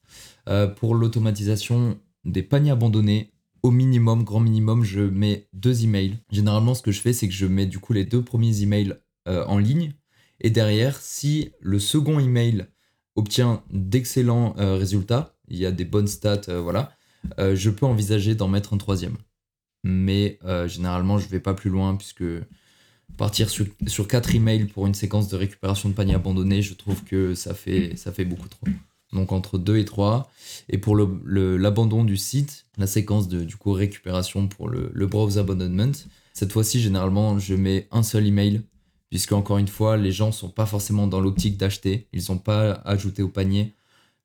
Pour 0.77 0.95
l'automatisation 0.95 1.99
des 2.23 2.43
paniers 2.43 2.71
abandonnés, 2.71 3.31
au 3.63 3.71
minimum, 3.71 4.23
grand 4.23 4.39
minimum, 4.39 4.83
je 4.83 5.01
mets 5.01 5.49
deux 5.51 5.83
emails. 5.83 6.17
Généralement, 6.31 6.73
ce 6.73 6.81
que 6.81 6.91
je 6.91 7.01
fais, 7.01 7.11
c'est 7.11 7.27
que 7.27 7.33
je 7.33 7.45
mets 7.45 7.65
du 7.65 7.79
coup 7.79 7.91
les 7.91 8.05
deux 8.05 8.21
premiers 8.21 8.61
emails 8.61 8.95
en 9.25 9.57
ligne. 9.57 9.93
Et 10.39 10.49
derrière, 10.49 10.95
si 11.01 11.51
le 11.59 11.79
second 11.79 12.19
email 12.19 12.67
obtient 13.15 13.63
d'excellents 13.71 14.53
résultats, 14.57 15.37
il 15.47 15.57
y 15.57 15.65
a 15.65 15.71
des 15.71 15.85
bonnes 15.85 16.07
stats, 16.07 16.41
euh, 16.49 16.61
voilà, 16.61 16.91
euh, 17.39 17.55
je 17.55 17.69
peux 17.69 17.85
envisager 17.85 18.35
d'en 18.35 18.47
mettre 18.47 18.73
un 18.73 18.77
troisième. 18.77 19.17
Mais 19.83 20.39
euh, 20.43 20.67
généralement, 20.67 21.17
je 21.17 21.27
vais 21.27 21.39
pas 21.39 21.53
plus 21.53 21.69
loin 21.69 21.95
puisque 21.95 22.23
partir 23.15 23.49
sur, 23.49 23.67
4 24.07 24.35
emails 24.35 24.65
pour 24.65 24.85
une 24.85 24.93
séquence 24.93 25.29
de 25.29 25.37
récupération 25.37 25.89
de 25.89 25.93
panier 25.93 26.15
abandonné, 26.15 26.61
je 26.61 26.73
trouve 26.73 27.03
que 27.03 27.35
ça 27.35 27.53
fait 27.53 28.25
beaucoup 28.25 28.49
trop. 28.49 28.67
Donc 29.13 29.31
entre 29.31 29.57
2 29.57 29.77
et 29.77 29.85
3. 29.85 30.29
Et 30.69 30.77
pour 30.77 30.95
l'abandon 30.97 32.03
du 32.03 32.17
site, 32.17 32.65
la 32.77 32.87
séquence 32.87 33.27
de 33.27 33.43
du 33.43 33.55
coup, 33.55 33.71
récupération 33.71 34.47
pour 34.47 34.69
le, 34.69 35.07
browse 35.07 35.37
abandonment, 35.37 35.93
cette 36.33 36.51
fois-ci, 36.51 36.79
généralement, 36.79 37.39
je 37.39 37.55
mets 37.55 37.87
un 37.91 38.03
seul 38.03 38.27
email, 38.27 38.61
puisque 39.09 39.31
encore 39.31 39.57
une 39.57 39.67
fois, 39.67 39.97
les 39.97 40.11
gens 40.11 40.31
sont 40.31 40.49
pas 40.49 40.65
forcément 40.65 41.07
dans 41.07 41.19
l'optique 41.19 41.57
d'acheter, 41.57 42.07
ils 42.13 42.21
sont 42.21 42.37
pas 42.37 42.73
ajoutés 42.85 43.23
au 43.23 43.29
panier. 43.29 43.73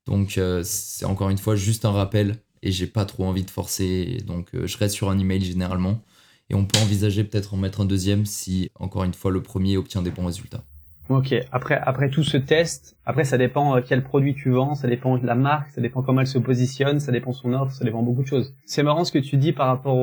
Donc 0.07 0.37
euh, 0.37 0.63
c'est 0.65 1.05
encore 1.05 1.31
une 1.31 1.39
fois 1.39 1.55
juste 1.55 1.85
un 1.85 1.93
rappel 1.93 2.43
et 2.63 2.73
j'ai 2.73 2.89
pas 2.89 3.05
trop 3.05 3.25
envie 3.25 3.45
de 3.45 3.51
forcer. 3.51 4.19
Donc 4.27 4.55
euh, 4.55 4.67
je 4.67 4.77
reste 4.79 4.95
sur 4.95 5.11
un 5.11 5.19
email 5.19 5.45
généralement. 5.45 6.03
Et 6.51 6.55
on 6.55 6.67
peut 6.67 6.79
envisager 6.81 7.25
peut-être 7.25 7.55
en 7.55 7.57
mettre 7.57 7.81
un 7.81 7.85
deuxième 7.85 8.27
si 8.27 8.71
encore 8.75 9.05
une 9.05 9.15
fois 9.15 9.31
le 9.31 9.43
premier 9.43 9.77
obtient 9.77 10.03
des 10.03 10.11
bons 10.11 10.27
résultats. 10.27 10.65
Ok, 11.13 11.35
après, 11.53 11.81
après 11.83 12.09
tout 12.09 12.23
ce 12.23 12.37
test, 12.37 12.97
après 13.05 13.25
ça 13.25 13.39
dépend 13.39 13.77
euh, 13.77 13.81
quel 13.87 14.03
produit 14.03 14.35
tu 14.35 14.51
vends, 14.51 14.75
ça 14.75 14.89
dépend 14.89 15.19
de 15.19 15.27
la 15.27 15.35
marque, 15.35 15.71
ça 15.71 15.81
dépend 15.81 16.03
comment 16.03 16.21
elle 16.21 16.27
se 16.27 16.39
positionne, 16.39 17.01
ça 17.01 17.13
dépend 17.13 17.33
son 17.33 17.53
offre, 17.53 17.73
ça 17.73 17.85
dépend 17.85 18.03
beaucoup 18.03 18.23
de 18.23 18.29
choses. 18.29 18.55
C'est 18.65 18.83
marrant 18.83 19.05
ce 19.05 19.13
que 19.13 19.19
tu 19.19 19.37
dis 19.37 19.53
par 19.53 19.67
rapport 19.67 19.97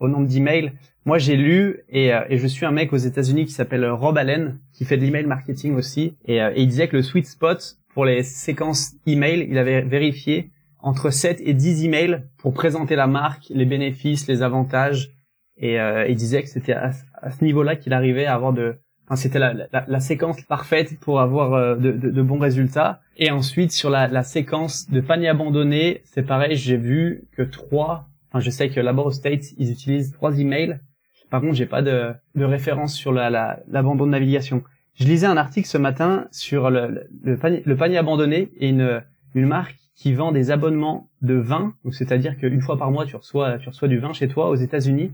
au, 0.00 0.08
nombre 0.08 0.26
d'emails. 0.26 0.72
Moi 1.04 1.18
j'ai 1.18 1.36
lu 1.36 1.80
et, 1.88 2.12
et, 2.28 2.38
je 2.38 2.46
suis 2.46 2.64
un 2.64 2.70
mec 2.70 2.92
aux 2.92 2.96
États-Unis 2.96 3.46
qui 3.46 3.52
s'appelle 3.52 3.84
Rob 3.90 4.16
Allen, 4.16 4.58
qui 4.72 4.84
fait 4.84 4.96
de 4.96 5.02
l'email 5.02 5.26
marketing 5.26 5.74
aussi, 5.74 6.16
et, 6.26 6.36
et 6.36 6.60
il 6.60 6.68
disait 6.68 6.88
que 6.88 6.96
le 6.96 7.02
sweet 7.02 7.26
spot 7.26 7.78
pour 7.94 8.04
les 8.04 8.22
séquences 8.22 8.94
email, 9.06 9.46
il 9.50 9.58
avait 9.58 9.82
vérifié 9.82 10.50
entre 10.82 11.10
7 11.10 11.40
et 11.44 11.54
10 11.54 11.84
emails 11.84 12.22
pour 12.38 12.52
présenter 12.52 12.96
la 12.96 13.06
marque, 13.06 13.46
les 13.50 13.64
bénéfices, 13.64 14.26
les 14.26 14.42
avantages. 14.42 15.12
Et 15.56 15.80
euh, 15.80 16.08
il 16.08 16.16
disait 16.16 16.42
que 16.42 16.48
c'était 16.48 16.72
à, 16.72 16.90
ce 16.92 17.44
niveau-là 17.44 17.76
qu'il 17.76 17.92
arrivait 17.92 18.26
à 18.26 18.34
avoir 18.34 18.52
de... 18.52 18.76
Enfin, 19.12 19.20
c'était 19.20 19.38
la, 19.38 19.52
la, 19.52 19.84
la, 19.86 20.00
séquence 20.00 20.40
parfaite 20.40 20.98
pour 20.98 21.20
avoir 21.20 21.52
euh, 21.52 21.76
de, 21.76 21.92
de, 21.92 22.08
de, 22.08 22.22
bons 22.22 22.38
résultats. 22.38 23.02
Et 23.18 23.30
ensuite, 23.30 23.70
sur 23.70 23.90
la, 23.90 24.08
la 24.08 24.22
séquence 24.22 24.88
de 24.88 25.02
panier 25.02 25.28
abandonné, 25.28 26.00
c'est 26.04 26.22
pareil, 26.22 26.56
j'ai 26.56 26.78
vu 26.78 27.24
que 27.32 27.42
trois... 27.42 28.08
Enfin, 28.30 28.40
je 28.40 28.48
sais 28.48 28.70
que 28.70 28.80
là-bas 28.80 29.02
aux 29.02 29.10
States, 29.10 29.52
ils 29.58 29.70
utilisent 29.70 30.12
trois 30.12 30.40
emails. 30.40 30.80
Par 31.28 31.42
contre, 31.42 31.52
j'ai 31.52 31.66
pas 31.66 31.82
de, 31.82 32.14
de 32.36 32.44
référence 32.46 32.94
sur 32.94 33.12
l'abandon 33.12 34.06
de 34.06 34.12
navigation. 34.12 34.62
Je 34.94 35.04
lisais 35.04 35.26
un 35.26 35.36
article 35.36 35.68
ce 35.68 35.76
matin 35.76 36.26
sur 36.30 36.70
le, 36.70 37.06
le, 37.22 37.36
panier, 37.36 37.62
le 37.66 37.76
panier, 37.76 37.98
abandonné 37.98 38.50
et 38.56 38.70
une, 38.70 39.02
une 39.34 39.46
marque 39.46 39.76
qui 39.94 40.14
vend 40.14 40.32
des 40.32 40.50
abonnements 40.50 41.10
de 41.20 41.34
vin, 41.34 41.74
donc 41.84 41.94
c'est-à-dire 41.94 42.38
qu'une 42.38 42.62
fois 42.62 42.78
par 42.78 42.90
mois 42.90 43.04
tu 43.04 43.14
reçois 43.14 43.58
tu 43.58 43.68
reçois 43.68 43.88
du 43.88 43.98
vin 43.98 44.14
chez 44.14 44.28
toi 44.28 44.48
aux 44.48 44.56
États-Unis. 44.56 45.12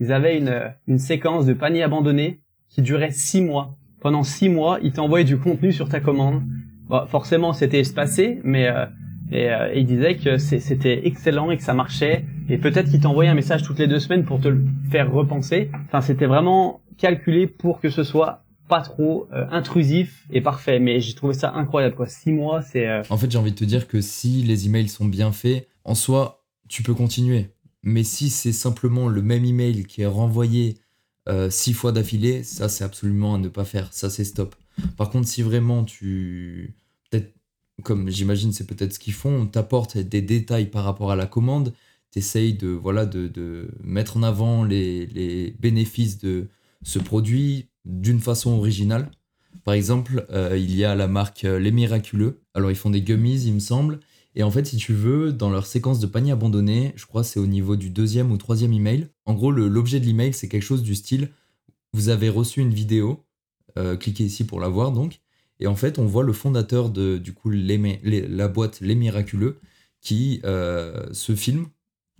Ils 0.00 0.12
avaient 0.12 0.36
une, 0.36 0.70
une 0.86 0.98
séquence 0.98 1.46
de 1.46 1.54
panier 1.54 1.82
abandonné 1.82 2.40
qui 2.68 2.82
durait 2.82 3.10
six 3.10 3.40
mois. 3.40 3.76
Pendant 4.00 4.22
six 4.22 4.48
mois, 4.48 4.78
ils 4.82 4.92
t'envoyaient 4.92 5.24
du 5.24 5.38
contenu 5.38 5.72
sur 5.72 5.88
ta 5.88 6.00
commande. 6.00 6.42
Bon, 6.88 7.06
forcément, 7.06 7.52
c'était 7.52 7.80
espacé, 7.80 8.40
mais 8.44 8.68
euh, 8.68 8.86
et, 9.30 9.50
euh, 9.50 10.14
que 10.14 10.38
c'était 10.38 11.06
excellent 11.06 11.50
et 11.50 11.56
que 11.56 11.62
ça 11.62 11.74
marchait. 11.74 12.24
Et 12.48 12.58
peut-être 12.58 12.90
qu'ils 12.90 13.00
t'envoyaient 13.00 13.30
un 13.30 13.34
message 13.34 13.62
toutes 13.62 13.78
les 13.78 13.86
deux 13.86 13.98
semaines 13.98 14.24
pour 14.24 14.40
te 14.40 14.48
le 14.48 14.64
faire 14.90 15.10
repenser. 15.12 15.70
Enfin, 15.86 16.00
c'était 16.00 16.26
vraiment 16.26 16.80
calculé 16.96 17.46
pour 17.46 17.80
que 17.80 17.90
ce 17.90 18.02
soit 18.02 18.44
pas 18.68 18.80
trop 18.80 19.28
euh, 19.32 19.46
intrusif 19.50 20.26
et 20.30 20.40
parfait. 20.40 20.78
Mais 20.78 21.00
j'ai 21.00 21.14
trouvé 21.14 21.34
ça 21.34 21.52
incroyable, 21.54 21.94
quoi. 21.94 22.06
Six 22.06 22.32
mois, 22.32 22.62
c'est. 22.62 22.86
Euh, 22.86 23.02
en 23.10 23.16
fait, 23.16 23.30
j'ai 23.30 23.38
envie 23.38 23.52
de 23.52 23.56
te 23.56 23.64
dire 23.64 23.88
que 23.88 24.00
si 24.00 24.42
les 24.42 24.66
emails 24.66 24.88
sont 24.88 25.06
bien 25.06 25.32
faits, 25.32 25.68
en 25.84 25.94
soi, 25.94 26.44
tu 26.68 26.82
peux 26.82 26.94
continuer. 26.94 27.48
Mais 27.82 28.04
si 28.04 28.28
c'est 28.28 28.52
simplement 28.52 29.08
le 29.08 29.22
même 29.22 29.44
email 29.44 29.84
qui 29.84 30.02
est 30.02 30.06
renvoyé 30.06 30.78
euh, 31.28 31.50
six 31.50 31.74
fois 31.74 31.92
d'affilée, 31.92 32.42
ça, 32.42 32.68
c'est 32.68 32.84
absolument 32.84 33.34
à 33.34 33.38
ne 33.38 33.48
pas 33.48 33.64
faire. 33.64 33.92
Ça, 33.92 34.10
c'est 34.10 34.24
stop. 34.24 34.54
Par 34.96 35.10
contre, 35.10 35.28
si 35.28 35.42
vraiment 35.42 35.84
tu. 35.84 36.74
Peut-être, 37.10 37.34
comme 37.82 38.10
j'imagine, 38.10 38.52
c'est 38.52 38.66
peut-être 38.66 38.94
ce 38.94 38.98
qu'ils 38.98 39.12
font, 39.12 39.42
on 39.42 39.46
t'apporte 39.46 39.98
des 39.98 40.22
détails 40.22 40.66
par 40.66 40.84
rapport 40.84 41.10
à 41.10 41.16
la 41.16 41.26
commande, 41.26 41.72
t'essayes 42.10 42.54
de, 42.54 42.68
voilà, 42.68 43.06
de, 43.06 43.28
de 43.28 43.70
mettre 43.82 44.16
en 44.16 44.22
avant 44.22 44.64
les, 44.64 45.06
les 45.06 45.54
bénéfices 45.58 46.18
de 46.18 46.48
ce 46.82 46.98
produit, 46.98 47.68
d'une 47.84 48.20
façon 48.20 48.52
originale. 48.52 49.10
Par 49.64 49.74
exemple, 49.74 50.26
euh, 50.30 50.56
il 50.56 50.74
y 50.74 50.84
a 50.84 50.94
la 50.94 51.08
marque 51.08 51.44
euh, 51.44 51.58
Les 51.58 51.72
Miraculeux. 51.72 52.40
Alors, 52.54 52.70
ils 52.70 52.76
font 52.76 52.90
des 52.90 53.02
gummies, 53.02 53.42
il 53.42 53.54
me 53.54 53.60
semble. 53.60 54.00
Et 54.38 54.42
en 54.42 54.50
fait, 54.50 54.64
si 54.66 54.76
tu 54.78 54.94
veux, 54.94 55.32
dans 55.32 55.50
leur 55.50 55.66
séquence 55.66 56.00
de 56.00 56.06
panier 56.06 56.32
abandonné, 56.32 56.94
je 56.96 57.04
crois 57.04 57.24
c'est 57.24 57.40
au 57.40 57.46
niveau 57.46 57.76
du 57.76 57.90
deuxième 57.90 58.32
ou 58.32 58.38
troisième 58.38 58.72
email. 58.72 59.08
En 59.26 59.34
gros, 59.34 59.50
l'objet 59.50 60.00
de 60.00 60.06
l'email, 60.06 60.32
c'est 60.32 60.48
quelque 60.48 60.62
chose 60.62 60.82
du 60.82 60.94
style 60.94 61.30
vous 61.94 62.10
avez 62.10 62.28
reçu 62.28 62.60
une 62.60 62.72
vidéo, 62.72 63.24
euh, 63.78 63.96
cliquez 63.96 64.24
ici 64.24 64.44
pour 64.44 64.60
la 64.60 64.68
voir 64.68 64.92
donc. 64.92 65.20
Et 65.58 65.66
en 65.66 65.74
fait, 65.74 65.98
on 65.98 66.06
voit 66.06 66.22
le 66.22 66.32
fondateur 66.32 66.90
de 66.90 67.18
du 67.18 67.32
coup 67.32 67.50
la 67.50 68.48
boîte 68.48 68.80
Les 68.80 68.94
Miraculeux 68.94 69.58
qui 70.00 70.40
se 70.44 71.34
filme 71.34 71.66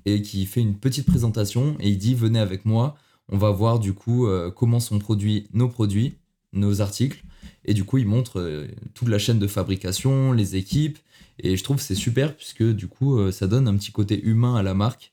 et 0.04 0.22
qui 0.22 0.46
fait 0.46 0.60
une 0.60 0.78
petite 0.78 1.06
présentation 1.06 1.76
et 1.80 1.90
il 1.90 1.98
dit 1.98 2.14
venez 2.14 2.38
avec 2.38 2.64
moi, 2.64 2.96
on 3.28 3.36
va 3.36 3.50
voir 3.50 3.78
du 3.78 3.92
coup 3.92 4.26
euh, 4.26 4.50
comment 4.50 4.80
sont 4.80 4.98
produits 4.98 5.48
nos 5.52 5.68
produits, 5.68 6.16
nos 6.52 6.80
articles. 6.80 7.22
Et 7.64 7.74
du 7.74 7.84
coup, 7.84 7.98
il 7.98 8.06
montre 8.06 8.40
euh, 8.40 8.68
toute 8.94 9.08
la 9.08 9.18
chaîne 9.18 9.38
de 9.38 9.46
fabrication, 9.46 10.32
les 10.32 10.56
équipes. 10.56 10.98
Et 11.40 11.56
je 11.56 11.62
trouve 11.64 11.80
c'est 11.80 11.94
super 11.94 12.36
puisque 12.36 12.64
du 12.64 12.88
coup, 12.88 13.18
euh, 13.18 13.30
ça 13.30 13.46
donne 13.46 13.68
un 13.68 13.76
petit 13.76 13.92
côté 13.92 14.20
humain 14.24 14.56
à 14.56 14.62
la 14.62 14.74
marque. 14.74 15.12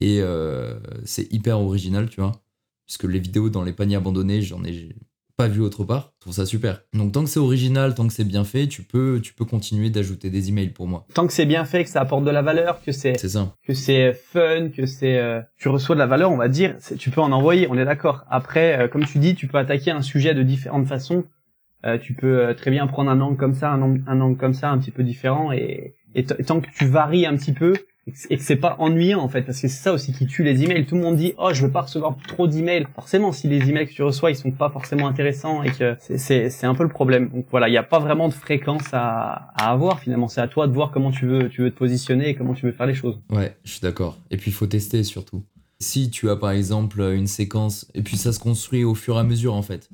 Et 0.00 0.20
c'est 1.04 1.32
hyper 1.32 1.60
original, 1.60 2.10
tu 2.10 2.20
vois. 2.20 2.32
Puisque 2.84 3.04
les 3.04 3.18
vidéos 3.18 3.48
dans 3.48 3.62
les 3.62 3.72
paniers 3.72 3.96
abandonnés, 3.96 4.42
j'en 4.42 4.62
ai 4.64 4.94
pas 5.36 5.48
vu 5.48 5.60
autre 5.60 5.84
part. 5.84 6.12
Je 6.16 6.20
trouve 6.20 6.34
ça 6.34 6.46
super. 6.46 6.82
Donc 6.92 7.12
tant 7.12 7.24
que 7.24 7.30
c'est 7.30 7.40
original, 7.40 7.94
tant 7.94 8.06
que 8.06 8.12
c'est 8.12 8.24
bien 8.24 8.44
fait, 8.44 8.66
tu 8.66 8.82
peux, 8.82 9.20
tu 9.22 9.34
peux 9.34 9.44
continuer 9.44 9.90
d'ajouter 9.90 10.30
des 10.30 10.48
emails 10.48 10.70
pour 10.70 10.86
moi. 10.86 11.06
Tant 11.14 11.26
que 11.26 11.32
c'est 11.32 11.46
bien 11.46 11.64
fait, 11.64 11.84
que 11.84 11.90
ça 11.90 12.00
apporte 12.00 12.24
de 12.24 12.30
la 12.30 12.42
valeur, 12.42 12.82
que 12.82 12.92
c'est, 12.92 13.12
que 13.12 13.74
c'est 13.74 14.12
fun, 14.12 14.68
que 14.68 14.86
c'est, 14.86 15.18
euh, 15.18 15.40
tu 15.56 15.68
reçois 15.68 15.96
de 15.96 16.00
la 16.00 16.06
valeur, 16.06 16.30
on 16.30 16.36
va 16.36 16.48
dire, 16.48 16.76
tu 16.98 17.10
peux 17.10 17.20
en 17.20 17.32
envoyer, 17.32 17.66
on 17.70 17.76
est 17.76 17.84
d'accord. 17.84 18.24
Après, 18.30 18.78
euh, 18.78 18.88
comme 18.88 19.04
tu 19.04 19.18
dis, 19.18 19.34
tu 19.34 19.46
peux 19.46 19.58
attaquer 19.58 19.90
un 19.90 20.02
sujet 20.02 20.34
de 20.34 20.42
différentes 20.42 20.86
façons. 20.86 21.24
Euh, 21.84 21.98
tu 21.98 22.14
peux 22.14 22.54
très 22.56 22.70
bien 22.70 22.86
prendre 22.86 23.10
un 23.10 23.20
angle 23.20 23.36
comme 23.36 23.54
ça, 23.54 23.70
un 23.70 23.82
angle, 23.82 24.02
un 24.06 24.20
angle 24.20 24.38
comme 24.38 24.54
ça, 24.54 24.70
un 24.70 24.78
petit 24.78 24.90
peu 24.90 25.02
différent, 25.02 25.52
et, 25.52 25.94
et 26.14 26.24
tant 26.24 26.60
que 26.60 26.68
tu 26.74 26.86
varies 26.86 27.26
un 27.26 27.36
petit 27.36 27.52
peu, 27.52 27.74
et 28.06 28.36
que 28.36 28.42
c'est 28.42 28.56
pas 28.56 28.76
ennuyant 28.80 29.20
en 29.20 29.28
fait 29.28 29.42
parce 29.42 29.60
que 29.60 29.68
c'est 29.68 29.82
ça 29.82 29.92
aussi 29.92 30.12
qui 30.12 30.26
tue 30.26 30.42
les 30.42 30.62
emails. 30.62 30.84
Tout 30.84 30.94
le 30.94 31.00
monde 31.00 31.16
dit 31.16 31.32
oh 31.38 31.50
je 31.52 31.64
veux 31.64 31.72
pas 31.72 31.82
recevoir 31.82 32.16
trop 32.28 32.46
d'emails 32.46 32.86
forcément 32.94 33.32
si 33.32 33.48
les 33.48 33.68
emails 33.68 33.86
que 33.86 33.92
tu 33.92 34.02
reçois 34.02 34.30
ils 34.30 34.36
sont 34.36 34.50
pas 34.50 34.68
forcément 34.68 35.08
intéressants 35.08 35.62
et 35.62 35.70
que 35.70 35.96
c'est 35.98 36.64
un 36.64 36.74
peu 36.74 36.82
le 36.82 36.90
problème. 36.90 37.30
Donc 37.30 37.46
voilà 37.50 37.68
il 37.68 37.70
n'y 37.70 37.78
a 37.78 37.82
pas 37.82 37.98
vraiment 37.98 38.28
de 38.28 38.34
fréquence 38.34 38.92
à, 38.92 39.52
à 39.54 39.70
avoir 39.70 40.00
finalement. 40.00 40.28
C'est 40.28 40.42
à 40.42 40.48
toi 40.48 40.66
de 40.66 40.72
voir 40.72 40.90
comment 40.90 41.10
tu 41.10 41.26
veux 41.26 41.48
tu 41.48 41.62
veux 41.62 41.70
te 41.70 41.78
positionner 41.78 42.28
et 42.28 42.34
comment 42.34 42.54
tu 42.54 42.66
veux 42.66 42.72
faire 42.72 42.86
les 42.86 42.94
choses. 42.94 43.18
Ouais 43.30 43.56
je 43.64 43.70
suis 43.70 43.80
d'accord. 43.80 44.18
Et 44.30 44.36
puis 44.36 44.50
il 44.50 44.54
faut 44.54 44.66
tester 44.66 45.02
surtout. 45.02 45.42
Si 45.80 46.10
tu 46.10 46.28
as 46.28 46.36
par 46.36 46.50
exemple 46.50 47.00
une 47.00 47.26
séquence 47.26 47.90
et 47.94 48.02
puis 48.02 48.18
ça 48.18 48.32
se 48.32 48.38
construit 48.38 48.84
au 48.84 48.94
fur 48.94 49.16
et 49.16 49.20
à 49.20 49.24
mesure 49.24 49.54
en 49.54 49.62
fait 49.62 49.88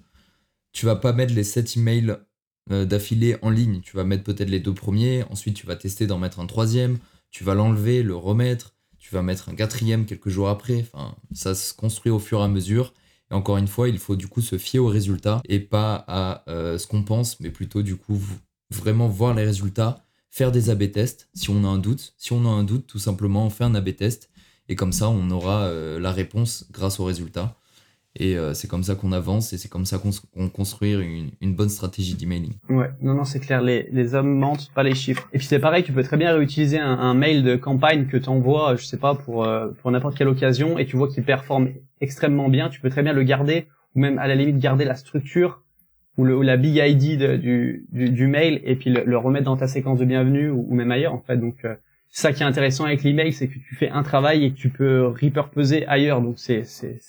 tu 0.73 0.85
vas 0.85 0.97
pas 0.97 1.13
mettre 1.13 1.35
les 1.35 1.45
7 1.45 1.77
emails 1.77 2.17
euh, 2.73 2.85
d'affilée 2.85 3.37
en 3.43 3.51
ligne. 3.51 3.81
Tu 3.83 3.97
vas 3.97 4.05
mettre 4.05 4.25
peut-être 4.25 4.51
les 4.51 4.61
deux 4.61 4.75
premiers. 4.75 5.25
Ensuite 5.31 5.55
tu 5.55 5.67
vas 5.67 5.77
tester 5.77 6.09
d'en 6.09 6.19
mettre 6.19 6.41
un 6.41 6.47
troisième 6.47 6.99
tu 7.31 7.45
vas 7.45 7.55
l'enlever, 7.55 8.03
le 8.03 8.17
remettre, 8.17 8.75
tu 8.99 9.15
vas 9.15 9.23
mettre 9.23 9.49
un 9.49 9.55
quatrième 9.55 10.07
quelques 10.07 10.29
jours 10.29 10.49
après. 10.49 10.81
Enfin, 10.81 11.17
ça 11.33 11.55
se 11.55 11.75
construit 11.75 12.13
au 12.13 12.19
fur 12.19 12.41
et 12.41 12.45
à 12.45 12.49
mesure. 12.49 12.93
Et 13.31 13.35
encore 13.35 13.57
une 13.57 13.69
fois, 13.69 13.89
il 13.89 13.99
faut 13.99 14.17
du 14.17 14.29
coup 14.29 14.41
se 14.41 14.59
fier 14.59 14.79
aux 14.79 14.89
résultats 14.89 15.41
et 15.49 15.61
pas 15.61 16.05
à 16.09 16.45
euh, 16.49 16.79
ce 16.79 16.87
qu'on 16.87 17.03
pense, 17.03 17.41
mais 17.41 17.51
plutôt 17.51 17.83
du 17.83 17.97
coup 17.97 18.21
vraiment 18.71 19.09
voir 19.09 19.35
les 19.35 19.45
résultats, 19.45 20.05
faire 20.31 20.53
des 20.53 20.71
AB 20.71 20.91
tests 20.93 21.29
si 21.35 21.51
on 21.51 21.65
a 21.65 21.69
un 21.69 21.79
doute. 21.79 22.15
Si 22.17 22.33
on 22.33 22.45
a 22.45 22.49
un 22.49 22.65
doute, 22.65 22.87
tout 22.87 22.99
simplement, 22.99 23.47
on 23.47 23.51
fait 23.51 23.65
un 23.65 23.75
AB 23.75 23.97
test 23.97 24.31
et 24.69 24.77
comme 24.77 24.93
ça, 24.93 25.09
on 25.09 25.31
aura 25.31 25.65
euh, 25.65 25.99
la 25.99 26.13
réponse 26.13 26.67
grâce 26.71 27.01
aux 27.01 27.05
résultats. 27.05 27.57
Et 28.17 28.37
euh, 28.37 28.55
c'est 28.55 28.67
comme 28.67 28.83
ça 28.83 28.97
qu'on 28.97 29.13
avance 29.13 29.53
et 29.53 29.59
c'est 29.59 29.69
comme 29.69 29.85
ça 29.85 29.99
qu'on 29.99 30.49
construit 30.49 30.95
une, 30.95 31.31
une, 31.41 31.55
bonne 31.55 31.69
stratégie 31.69 32.15
d'emailing. 32.15 32.55
Ouais, 32.69 32.91
non, 33.01 33.15
non, 33.15 33.25
c'est 33.25 33.39
clair. 33.39 33.63
Les, 33.63 33.89
les 33.93 34.15
hommes 34.15 34.37
mentent, 34.37 34.73
pas 34.75 34.83
les 34.83 34.97
chiffres. 34.97 35.29
Et 35.33 35.39
puis 35.39 35.47
c'est 35.47 35.61
pareil, 35.61 35.85
tu 35.85 35.93
peux 35.93 36.03
très 36.03 36.17
bien 36.17 36.33
réutiliser 36.33 36.79
un, 36.79 36.99
un 36.99 37.15
mail 37.15 37.45
de 37.45 37.55
campagne 37.55 38.07
que 38.07 38.17
tu 38.17 38.29
envoies, 38.29 38.75
je 38.75 38.85
sais 38.85 38.97
pas, 38.97 39.15
pour, 39.15 39.45
euh, 39.45 39.69
pour 39.81 39.93
n'importe 39.93 40.17
quelle 40.17 40.29
occasion 40.29 40.77
et 40.77 40.87
tu 40.87 40.97
vois 40.97 41.09
qu'il 41.09 41.23
performe 41.23 41.69
extrêmement 42.01 42.49
bien. 42.49 42.69
Tu 42.69 42.81
peux 42.81 42.91
très 42.91 43.03
bien 43.03 43.13
le 43.13 43.23
garder 43.23 43.67
ou 43.95 44.01
même 44.01 44.19
à 44.19 44.27
la 44.27 44.35
limite 44.35 44.59
garder 44.59 44.85
la 44.85 44.97
structure 44.97 45.63
ou, 46.17 46.25
le, 46.25 46.37
ou 46.37 46.43
la 46.43 46.57
big 46.57 46.77
ID 46.77 47.17
du, 47.17 47.87
du, 47.93 48.11
du, 48.11 48.27
mail 48.27 48.61
et 48.65 48.75
puis 48.75 48.91
le, 48.91 49.17
remettre 49.17 49.45
dans 49.45 49.57
ta 49.57 49.69
séquence 49.69 50.01
de 50.01 50.05
bienvenue 50.05 50.51
ou, 50.51 50.75
même 50.75 50.91
ailleurs 50.91 51.15
en 51.15 51.21
fait. 51.21 51.37
Donc 51.37 51.65
euh, 51.65 51.77
ça 52.09 52.33
qui 52.33 52.43
est 52.43 52.47
intéressant 52.47 52.85
avec 52.87 53.05
l'email, 53.05 53.33
c'est 53.33 53.47
que 53.47 53.55
tu 53.55 53.77
fais 53.77 53.89
un 53.89 54.03
travail 54.03 54.45
et 54.45 54.51
que 54.51 54.57
tu 54.57 54.69
peux 54.69 55.07
repurposer 55.07 55.87
ailleurs. 55.87 56.21
Donc 56.21 56.41
c'est 56.41 56.65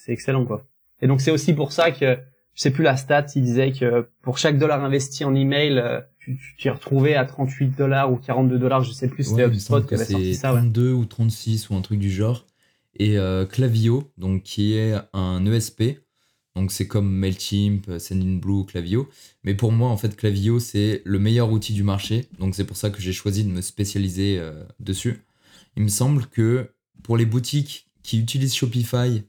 excellent 0.08 0.46
quoi. 0.46 0.64
Et 1.02 1.08
donc 1.08 1.22
c'est 1.22 1.32
aussi 1.32 1.54
pour 1.54 1.72
ça 1.72 1.92
que 1.92 2.18
je 2.54 2.62
sais 2.62 2.72
plus 2.72 2.84
la 2.84 2.98
stat, 2.98 3.28
il 3.36 3.44
disait 3.44 3.72
que 3.72 4.08
pour 4.22 4.38
chaque 4.38 4.58
dollar 4.58 4.84
investi 4.84 5.24
en 5.24 5.34
email, 5.36 5.78
euh, 5.78 6.02
tu 6.20 6.40
t'y 6.60 6.70
retrouvais 6.70 7.16
à 7.16 7.26
38 7.26 7.78
dollars 7.78 8.12
ou 8.12 8.18
42 8.18 8.60
dollars, 8.60 8.84
je 8.84 8.92
sais 8.92 9.08
plus, 9.08 9.24
c'était 9.24 9.46
HubSpot 9.46 9.82
qui 9.82 9.96
avait 9.96 10.06
sorti 10.06 10.36
ça. 10.36 10.50
32 10.50 10.92
ou 10.92 11.06
36 11.06 11.70
ou 11.70 11.76
un 11.76 11.82
truc 11.82 12.00
du 12.00 12.12
genre. 12.12 12.46
Et 13.00 13.18
euh, 13.18 13.46
Clavio, 13.46 14.12
donc 14.18 14.44
qui 14.44 14.74
est 14.74 14.96
un 15.14 15.46
ESP, 15.46 16.02
donc 16.56 16.72
c'est 16.72 16.88
comme 16.88 17.10
Mailchimp, 17.10 17.90
Sendinblue, 17.98 18.66
Clavio. 18.66 19.10
Mais 19.44 19.56
pour 19.56 19.72
moi, 19.72 19.90
en 19.90 19.98
fait, 19.98 20.16
Clavio, 20.16 20.60
c'est 20.60 21.02
le 21.06 21.18
meilleur 21.18 21.52
outil 21.52 21.74
du 21.74 21.84
marché. 21.84 22.28
Donc 22.40 22.56
c'est 22.56 22.66
pour 22.66 22.76
ça 22.76 22.90
que 22.90 23.02
j'ai 23.02 23.14
choisi 23.14 23.46
de 23.46 23.50
me 23.50 23.62
spécialiser 23.62 24.38
euh, 24.40 24.64
dessus. 24.80 25.24
Il 25.78 25.84
me 25.84 25.88
semble 25.88 26.28
que 26.28 26.70
pour 27.04 27.16
les 27.16 27.26
boutiques 27.26 27.88
qui 28.04 28.20
utilisent 28.20 28.54
Shopify 28.54 29.24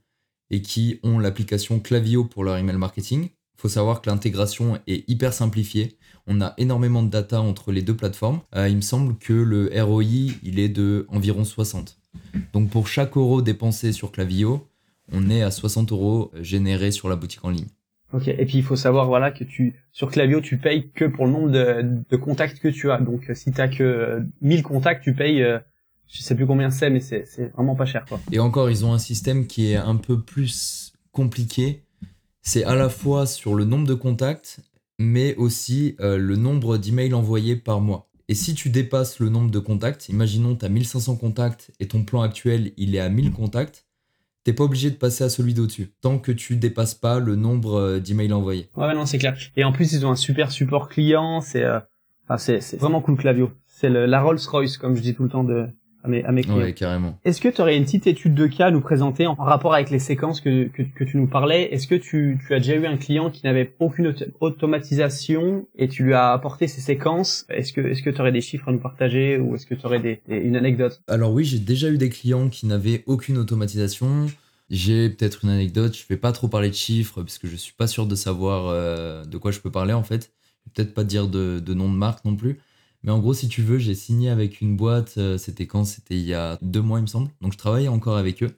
et 0.52 0.62
qui 0.62 1.00
ont 1.02 1.18
l'application 1.18 1.80
Clavio 1.80 2.24
pour 2.24 2.44
leur 2.44 2.58
email 2.58 2.76
marketing. 2.76 3.24
Il 3.24 3.60
faut 3.60 3.68
savoir 3.68 4.02
que 4.02 4.10
l'intégration 4.10 4.78
est 4.86 5.08
hyper 5.08 5.32
simplifiée. 5.32 5.96
On 6.26 6.40
a 6.40 6.54
énormément 6.58 7.02
de 7.02 7.08
data 7.08 7.40
entre 7.40 7.72
les 7.72 7.82
deux 7.82 7.96
plateformes. 7.96 8.40
Euh, 8.54 8.68
il 8.68 8.76
me 8.76 8.80
semble 8.80 9.16
que 9.16 9.32
le 9.32 9.70
ROI, 9.82 10.34
il 10.42 10.60
est 10.60 10.68
de 10.68 11.06
environ 11.08 11.44
60. 11.44 11.98
Donc 12.52 12.70
pour 12.70 12.86
chaque 12.86 13.16
euro 13.16 13.42
dépensé 13.42 13.92
sur 13.92 14.12
Clavio, 14.12 14.68
on 15.10 15.30
est 15.30 15.42
à 15.42 15.50
60 15.50 15.90
euros 15.92 16.30
générés 16.40 16.92
sur 16.92 17.08
la 17.08 17.16
boutique 17.16 17.44
en 17.44 17.50
ligne. 17.50 17.68
Ok, 18.12 18.28
et 18.28 18.44
puis 18.44 18.58
il 18.58 18.62
faut 18.62 18.76
savoir 18.76 19.06
voilà 19.06 19.30
que 19.30 19.42
tu 19.42 19.80
sur 19.90 20.10
Clavio 20.10 20.42
tu 20.42 20.58
payes 20.58 20.90
que 20.90 21.06
pour 21.06 21.24
le 21.24 21.32
nombre 21.32 21.50
de, 21.50 22.16
contacts 22.16 22.58
que 22.58 22.68
tu 22.68 22.90
as. 22.90 22.98
Donc 22.98 23.30
si 23.34 23.52
tu 23.52 23.60
as 23.60 23.68
que 23.68 24.22
1000 24.42 24.62
contacts, 24.62 25.02
tu 25.02 25.14
payes 25.14 25.42
euh, 25.42 25.58
je 26.12 26.20
sais 26.20 26.34
plus 26.34 26.46
combien 26.46 26.70
c'est, 26.70 26.90
mais 26.90 27.00
c'est 27.00 27.52
vraiment 27.54 27.74
pas 27.74 27.86
cher. 27.86 28.04
Quoi. 28.06 28.20
Et 28.30 28.38
encore, 28.38 28.70
ils 28.70 28.84
ont 28.84 28.92
un 28.92 28.98
système 28.98 29.46
qui 29.46 29.72
est 29.72 29.76
un 29.76 29.96
peu 29.96 30.20
plus 30.20 30.92
compliqué. 31.10 31.84
C'est 32.42 32.64
à 32.64 32.74
la 32.74 32.90
fois 32.90 33.24
sur 33.24 33.54
le 33.54 33.64
nombre 33.64 33.86
de 33.86 33.94
contacts, 33.94 34.60
mais 34.98 35.34
aussi 35.36 35.96
euh, 36.00 36.18
le 36.18 36.36
nombre 36.36 36.76
d'emails 36.76 37.14
envoyés 37.14 37.56
par 37.56 37.80
mois. 37.80 38.10
Et 38.28 38.34
si 38.34 38.54
tu 38.54 38.68
dépasses 38.68 39.20
le 39.20 39.30
nombre 39.30 39.50
de 39.50 39.58
contacts, 39.58 40.10
imaginons 40.10 40.54
tu 40.54 40.64
as 40.66 40.68
1500 40.68 41.16
contacts 41.16 41.70
et 41.80 41.88
ton 41.88 42.04
plan 42.04 42.20
actuel 42.20 42.72
il 42.76 42.94
est 42.94 43.00
à 43.00 43.08
1000 43.08 43.32
contacts, 43.32 43.86
t'es 44.44 44.52
pas 44.52 44.64
obligé 44.64 44.90
de 44.90 44.96
passer 44.96 45.24
à 45.24 45.30
celui 45.30 45.54
d'au-dessus, 45.54 45.92
tant 46.02 46.18
que 46.18 46.32
tu 46.32 46.56
dépasses 46.56 46.94
pas 46.94 47.20
le 47.20 47.36
nombre 47.36 47.74
euh, 47.74 48.00
d'emails 48.00 48.32
envoyés. 48.34 48.68
Ouais, 48.76 48.94
non, 48.94 49.06
c'est 49.06 49.18
clair. 49.18 49.36
Et 49.56 49.64
en 49.64 49.72
plus, 49.72 49.92
ils 49.94 50.04
ont 50.04 50.10
un 50.10 50.16
super 50.16 50.52
support 50.52 50.90
client, 50.90 51.40
c'est 51.40 51.64
euh, 51.64 51.80
c'est 52.36 52.76
vraiment 52.76 53.00
cool 53.00 53.16
Clavio. 53.16 53.50
C'est 53.66 53.88
la 53.88 54.22
Rolls-Royce, 54.22 54.76
comme 54.76 54.94
je 54.94 55.02
dis 55.02 55.14
tout 55.14 55.24
le 55.24 55.28
temps 55.28 55.44
de, 55.44 55.68
à 56.02 56.08
mes, 56.08 56.24
à 56.24 56.32
mes 56.32 56.42
clients. 56.42 56.58
Ouais, 56.58 56.72
carrément. 56.72 57.18
Est-ce 57.24 57.40
que 57.40 57.48
tu 57.48 57.60
aurais 57.60 57.76
une 57.76 57.84
petite 57.84 58.06
étude 58.06 58.34
de 58.34 58.46
cas 58.46 58.66
à 58.66 58.70
nous 58.70 58.80
présenter 58.80 59.26
en 59.26 59.34
rapport 59.34 59.74
avec 59.74 59.90
les 59.90 59.98
séquences 59.98 60.40
que, 60.40 60.68
que, 60.68 60.82
que 60.82 61.04
tu 61.04 61.16
nous 61.16 61.26
parlais? 61.26 61.72
Est-ce 61.72 61.86
que 61.86 61.94
tu, 61.94 62.40
tu 62.46 62.54
as 62.54 62.58
déjà 62.58 62.74
eu 62.74 62.86
un 62.86 62.96
client 62.96 63.30
qui 63.30 63.44
n'avait 63.44 63.74
aucune 63.78 64.14
automatisation 64.40 65.66
et 65.76 65.88
tu 65.88 66.02
lui 66.02 66.14
as 66.14 66.32
apporté 66.32 66.66
ces 66.68 66.80
séquences? 66.80 67.46
Est-ce 67.48 67.72
que 67.72 67.80
est-ce 67.80 68.02
que 68.02 68.10
tu 68.10 68.20
aurais 68.20 68.32
des 68.32 68.40
chiffres 68.40 68.68
à 68.68 68.72
nous 68.72 68.80
partager 68.80 69.38
ou 69.38 69.54
est-ce 69.54 69.66
que 69.66 69.74
tu 69.74 69.86
aurais 69.86 70.00
des, 70.00 70.20
une 70.28 70.56
anecdote? 70.56 71.00
Alors 71.08 71.32
oui, 71.32 71.44
j'ai 71.44 71.58
déjà 71.58 71.88
eu 71.88 71.98
des 71.98 72.08
clients 72.08 72.48
qui 72.48 72.66
n'avaient 72.66 73.04
aucune 73.06 73.38
automatisation. 73.38 74.26
J'ai 74.70 75.10
peut-être 75.10 75.44
une 75.44 75.50
anecdote, 75.50 75.94
je 75.94 76.04
vais 76.08 76.16
pas 76.16 76.32
trop 76.32 76.48
parler 76.48 76.70
de 76.70 76.74
chiffres 76.74 77.22
parce 77.22 77.38
que 77.38 77.46
je 77.46 77.56
suis 77.56 77.74
pas 77.74 77.86
sûr 77.86 78.06
de 78.06 78.14
savoir 78.14 78.68
euh, 78.68 79.24
de 79.24 79.36
quoi 79.36 79.50
je 79.50 79.60
peux 79.60 79.70
parler 79.70 79.92
en 79.92 80.02
fait. 80.02 80.32
Peut-être 80.74 80.94
pas 80.94 81.04
dire 81.04 81.28
de, 81.28 81.58
de 81.58 81.74
nom 81.74 81.92
de 81.92 81.96
marque 81.96 82.24
non 82.24 82.36
plus. 82.36 82.58
Mais 83.04 83.10
en 83.10 83.18
gros, 83.18 83.34
si 83.34 83.48
tu 83.48 83.62
veux, 83.62 83.78
j'ai 83.78 83.94
signé 83.94 84.30
avec 84.30 84.60
une 84.60 84.76
boîte, 84.76 85.14
euh, 85.18 85.38
c'était 85.38 85.66
quand? 85.66 85.84
C'était 85.84 86.16
il 86.16 86.24
y 86.24 86.34
a 86.34 86.58
deux 86.62 86.82
mois, 86.82 86.98
il 86.98 87.02
me 87.02 87.06
semble. 87.06 87.30
Donc 87.40 87.52
je 87.52 87.58
travaillais 87.58 87.88
encore 87.88 88.16
avec 88.16 88.42
eux. 88.42 88.50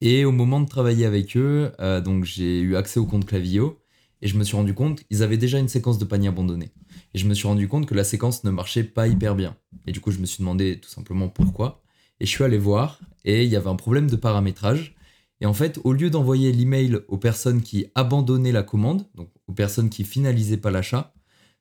Et 0.00 0.24
au 0.24 0.32
moment 0.32 0.60
de 0.60 0.68
travailler 0.68 1.06
avec 1.06 1.36
eux, 1.36 1.72
euh, 1.80 2.00
donc 2.00 2.24
j'ai 2.24 2.60
eu 2.60 2.76
accès 2.76 3.00
au 3.00 3.06
compte 3.06 3.24
Clavio 3.24 3.80
et 4.22 4.28
je 4.28 4.36
me 4.36 4.44
suis 4.44 4.56
rendu 4.56 4.74
compte 4.74 5.02
qu'ils 5.04 5.22
avaient 5.22 5.36
déjà 5.36 5.58
une 5.58 5.68
séquence 5.68 5.98
de 5.98 6.04
panier 6.04 6.28
abandonné. 6.28 6.70
Et 7.14 7.18
je 7.18 7.26
me 7.26 7.34
suis 7.34 7.48
rendu 7.48 7.68
compte 7.68 7.86
que 7.86 7.94
la 7.94 8.04
séquence 8.04 8.44
ne 8.44 8.50
marchait 8.50 8.84
pas 8.84 9.08
hyper 9.08 9.34
bien. 9.34 9.56
Et 9.86 9.92
du 9.92 10.00
coup, 10.00 10.10
je 10.10 10.18
me 10.18 10.26
suis 10.26 10.38
demandé 10.38 10.78
tout 10.78 10.90
simplement 10.90 11.28
pourquoi. 11.28 11.82
Et 12.20 12.26
je 12.26 12.30
suis 12.30 12.44
allé 12.44 12.58
voir 12.58 13.00
et 13.24 13.44
il 13.44 13.50
y 13.50 13.56
avait 13.56 13.70
un 13.70 13.76
problème 13.76 14.10
de 14.10 14.16
paramétrage. 14.16 14.94
Et 15.40 15.46
en 15.46 15.54
fait, 15.54 15.80
au 15.84 15.92
lieu 15.92 16.10
d'envoyer 16.10 16.52
l'email 16.52 17.00
aux 17.08 17.18
personnes 17.18 17.62
qui 17.62 17.86
abandonnaient 17.94 18.52
la 18.52 18.62
commande, 18.62 19.06
donc 19.14 19.30
aux 19.46 19.52
personnes 19.52 19.90
qui 19.90 20.04
finalisaient 20.04 20.58
pas 20.58 20.70
l'achat, 20.70 21.13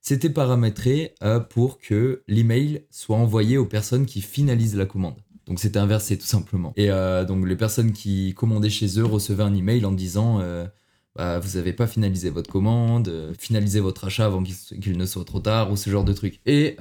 c'était 0.03 0.29
paramétré 0.29 1.15
euh, 1.23 1.39
pour 1.39 1.79
que 1.79 2.23
l'email 2.27 2.85
soit 2.91 3.15
envoyé 3.15 3.57
aux 3.57 3.65
personnes 3.65 4.05
qui 4.05 4.21
finalisent 4.21 4.75
la 4.75 4.85
commande. 4.85 5.15
Donc 5.47 5.59
c'était 5.59 5.79
inversé 5.79 6.17
tout 6.17 6.25
simplement. 6.25 6.73
Et 6.75 6.91
euh, 6.91 7.23
donc 7.23 7.47
les 7.47 7.55
personnes 7.55 7.93
qui 7.93 8.33
commandaient 8.33 8.69
chez 8.69 8.99
eux 8.99 9.05
recevaient 9.05 9.43
un 9.43 9.55
email 9.55 9.85
en 9.85 9.93
disant 9.93 10.39
euh, 10.41 10.67
bah, 11.15 11.39
vous 11.39 11.57
n'avez 11.57 11.71
pas 11.71 11.87
finalisé 11.87 12.29
votre 12.29 12.51
commande, 12.51 13.33
finalisez 13.39 13.79
votre 13.79 14.03
achat 14.05 14.25
avant 14.25 14.43
qu'il 14.43 14.97
ne 14.97 15.05
soit 15.05 15.23
trop 15.23 15.39
tard 15.39 15.71
ou 15.71 15.77
ce 15.77 15.89
genre 15.89 16.03
de 16.03 16.13
truc. 16.13 16.41
Et 16.45 16.75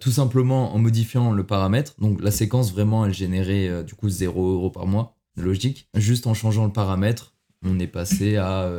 tout 0.00 0.10
simplement 0.12 0.72
en 0.72 0.78
modifiant 0.78 1.32
le 1.32 1.44
paramètre, 1.44 1.94
donc 1.98 2.20
la 2.22 2.30
séquence 2.30 2.72
vraiment 2.72 3.06
elle 3.06 3.14
générait 3.14 3.82
du 3.82 3.94
coup 3.94 4.08
0 4.08 4.52
euros 4.52 4.70
par 4.70 4.86
mois, 4.86 5.16
logique. 5.36 5.88
Juste 5.96 6.28
en 6.28 6.34
changeant 6.34 6.64
le 6.64 6.72
paramètre, 6.72 7.34
on 7.64 7.80
est 7.80 7.88
passé 7.88 8.36
à 8.36 8.70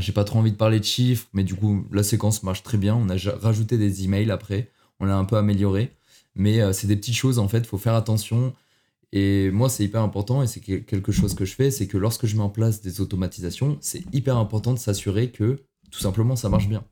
j'ai 0.00 0.12
pas 0.12 0.24
trop 0.24 0.38
envie 0.38 0.52
de 0.52 0.56
parler 0.56 0.80
de 0.80 0.84
chiffres, 0.84 1.26
mais 1.32 1.44
du 1.44 1.54
coup, 1.54 1.86
la 1.92 2.02
séquence 2.02 2.42
marche 2.42 2.62
très 2.62 2.78
bien. 2.78 2.96
On 2.96 3.08
a 3.08 3.16
rajouté 3.40 3.78
des 3.78 4.04
emails 4.04 4.30
après, 4.30 4.70
on 5.00 5.04
l'a 5.04 5.16
un 5.16 5.24
peu 5.24 5.36
amélioré. 5.36 5.92
Mais 6.34 6.60
euh, 6.60 6.72
c'est 6.72 6.86
des 6.86 6.96
petites 6.96 7.14
choses, 7.14 7.38
en 7.38 7.48
fait, 7.48 7.66
faut 7.66 7.78
faire 7.78 7.94
attention. 7.94 8.54
Et 9.12 9.50
moi, 9.52 9.68
c'est 9.68 9.84
hyper 9.84 10.02
important, 10.02 10.42
et 10.42 10.48
c'est 10.48 10.60
quelque 10.60 11.12
chose 11.12 11.34
que 11.34 11.44
je 11.44 11.54
fais, 11.54 11.70
c'est 11.70 11.86
que 11.86 11.96
lorsque 11.96 12.26
je 12.26 12.34
mets 12.34 12.42
en 12.42 12.48
place 12.48 12.80
des 12.80 13.00
automatisations, 13.00 13.78
c'est 13.80 14.02
hyper 14.12 14.36
important 14.36 14.72
de 14.72 14.78
s'assurer 14.78 15.30
que 15.30 15.60
tout 15.92 16.00
simplement 16.00 16.34
ça 16.34 16.48
marche 16.48 16.68
bien. 16.68 16.82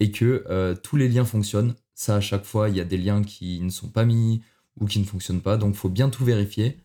Et 0.00 0.10
que 0.10 0.44
euh, 0.50 0.74
tous 0.74 0.96
les 0.96 1.08
liens 1.08 1.24
fonctionnent. 1.24 1.74
Ça, 1.94 2.16
à 2.16 2.20
chaque 2.20 2.44
fois, 2.44 2.68
il 2.68 2.76
y 2.76 2.80
a 2.80 2.84
des 2.84 2.96
liens 2.96 3.22
qui 3.22 3.60
ne 3.60 3.68
sont 3.68 3.88
pas 3.88 4.04
mis 4.04 4.42
ou 4.80 4.86
qui 4.86 4.98
ne 4.98 5.04
fonctionnent 5.04 5.42
pas. 5.42 5.56
Donc, 5.56 5.74
il 5.74 5.78
faut 5.78 5.88
bien 5.88 6.08
tout 6.08 6.24
vérifier. 6.24 6.78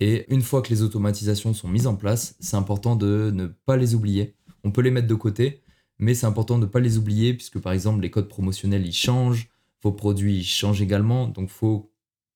Et 0.00 0.26
une 0.32 0.42
fois 0.42 0.60
que 0.60 0.68
les 0.68 0.82
automatisations 0.82 1.54
sont 1.54 1.68
mises 1.68 1.86
en 1.86 1.94
place, 1.94 2.34
c'est 2.40 2.56
important 2.56 2.96
de 2.96 3.30
ne 3.32 3.46
pas 3.46 3.76
les 3.78 3.94
oublier 3.94 4.34
on 4.64 4.70
peut 4.70 4.82
les 4.82 4.90
mettre 4.90 5.08
de 5.08 5.14
côté, 5.14 5.62
mais 5.98 6.14
c'est 6.14 6.26
important 6.26 6.58
de 6.58 6.64
ne 6.64 6.70
pas 6.70 6.80
les 6.80 6.98
oublier, 6.98 7.34
puisque 7.34 7.60
par 7.60 7.72
exemple, 7.72 8.00
les 8.00 8.10
codes 8.10 8.28
promotionnels, 8.28 8.86
ils 8.86 8.92
changent, 8.92 9.48
vos 9.82 9.92
produits 9.92 10.38
ils 10.38 10.44
changent 10.44 10.82
également, 10.82 11.26
donc 11.26 11.48
faut 11.48 11.90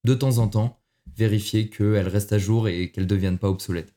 de 0.04 0.14
temps 0.14 0.38
en 0.38 0.48
temps 0.48 0.78
vérifier 1.16 1.68
qu'elles 1.68 2.08
restent 2.08 2.32
à 2.32 2.38
jour 2.38 2.68
et 2.68 2.90
qu'elles 2.90 3.04
ne 3.04 3.08
deviennent 3.08 3.38
pas 3.38 3.48
obsolètes. 3.48 3.94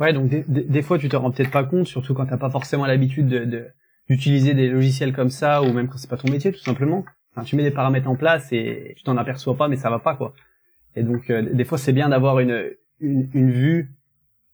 Ouais, 0.00 0.12
donc 0.12 0.30
des, 0.30 0.82
fois, 0.82 0.98
tu 0.98 1.08
te 1.08 1.16
rends 1.16 1.32
peut-être 1.32 1.50
pas 1.50 1.64
compte, 1.64 1.86
surtout 1.86 2.14
quand 2.14 2.24
tu 2.24 2.30
n'as 2.30 2.36
pas 2.36 2.50
forcément 2.50 2.86
l'habitude 2.86 3.26
de, 3.26 3.66
d'utiliser 4.08 4.54
des 4.54 4.68
logiciels 4.68 5.12
comme 5.12 5.30
ça, 5.30 5.62
ou 5.62 5.72
même 5.72 5.88
quand 5.88 5.98
c'est 5.98 6.10
pas 6.10 6.16
ton 6.16 6.30
métier, 6.30 6.52
tout 6.52 6.60
simplement. 6.60 7.04
Tu 7.44 7.54
mets 7.54 7.62
des 7.62 7.70
paramètres 7.70 8.08
en 8.08 8.16
place 8.16 8.52
et 8.52 8.94
tu 8.96 9.04
t'en 9.04 9.16
aperçois 9.16 9.56
pas, 9.56 9.68
mais 9.68 9.76
ça 9.76 9.90
va 9.90 10.00
pas, 10.00 10.16
quoi. 10.16 10.34
Et 10.96 11.04
donc, 11.04 11.30
euh, 11.30 11.42
des 11.52 11.64
fois, 11.64 11.78
c'est 11.78 11.92
bien 11.92 12.08
d'avoir 12.08 12.40
une, 12.40 12.70
une, 13.00 13.30
une, 13.32 13.50
vue 13.50 13.94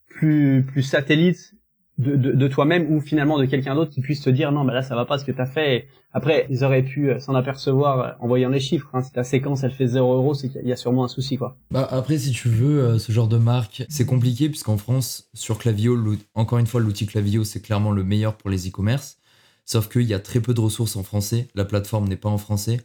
plus, 0.06 0.64
plus 0.66 0.82
satellite 0.82 1.54
de, 1.98 2.48
toi-même 2.48 2.92
ou 2.92 3.00
finalement 3.00 3.38
de 3.38 3.44
quelqu'un 3.44 3.74
d'autre 3.74 3.92
qui 3.92 4.00
puisse 4.00 4.20
te 4.20 4.30
dire 4.30 4.50
non 4.50 4.64
bah 4.64 4.74
là 4.74 4.83
ça 4.83 4.96
va 4.96 5.04
pas 5.04 5.18
ce 5.18 5.24
que 5.24 5.33
t'as 5.33 5.46
fait. 5.46 5.87
Après 6.12 6.46
ils 6.50 6.64
auraient 6.64 6.83
pu 6.83 7.11
euh, 7.11 7.20
s'en 7.20 7.35
apercevoir 7.35 8.00
euh, 8.00 8.11
en 8.18 8.26
voyant 8.26 8.48
les 8.48 8.59
chiffres 8.59 8.88
hein. 8.92 9.02
si 9.02 9.12
ta 9.12 9.22
séquence 9.22 9.62
elle 9.62 9.70
fait 9.70 9.87
0 9.87 10.14
euros 10.14 10.35
c'est 10.35 10.48
qu'il 10.48 10.66
y 10.66 10.72
a 10.72 10.76
sûrement 10.76 11.04
un 11.04 11.09
souci 11.09 11.37
quoi. 11.37 11.57
Bah 11.70 11.87
après 11.90 12.18
si 12.18 12.33
tu 12.33 12.48
veux 12.48 12.80
euh, 12.80 12.98
ce 12.98 13.12
genre 13.12 13.28
de 13.28 13.38
marque 13.38 13.85
c'est 13.88 14.07
compliqué 14.07 14.48
puisqu'en 14.48 14.76
France 14.76 15.28
sur 15.35 15.59
Clavio 15.59 15.96
encore 16.35 16.59
une 16.59 16.66
fois 16.66 16.80
l'outil 16.80 17.07
Clavio 17.07 17.44
c'est 17.44 17.61
clairement 17.61 17.92
le 17.92 18.02
meilleur 18.02 18.37
pour 18.37 18.50
les 18.50 18.68
e-commerce. 18.68 19.18
Sauf 19.64 19.88
qu'il 19.88 20.02
y 20.02 20.14
a 20.14 20.18
très 20.18 20.40
peu 20.40 20.52
de 20.52 20.61
ressources 20.61 20.96
en 20.96 21.02
français. 21.02 21.48
La 21.54 21.64
plateforme 21.64 22.07
n'est 22.07 22.16
pas 22.16 22.28
en 22.28 22.37
français. 22.37 22.80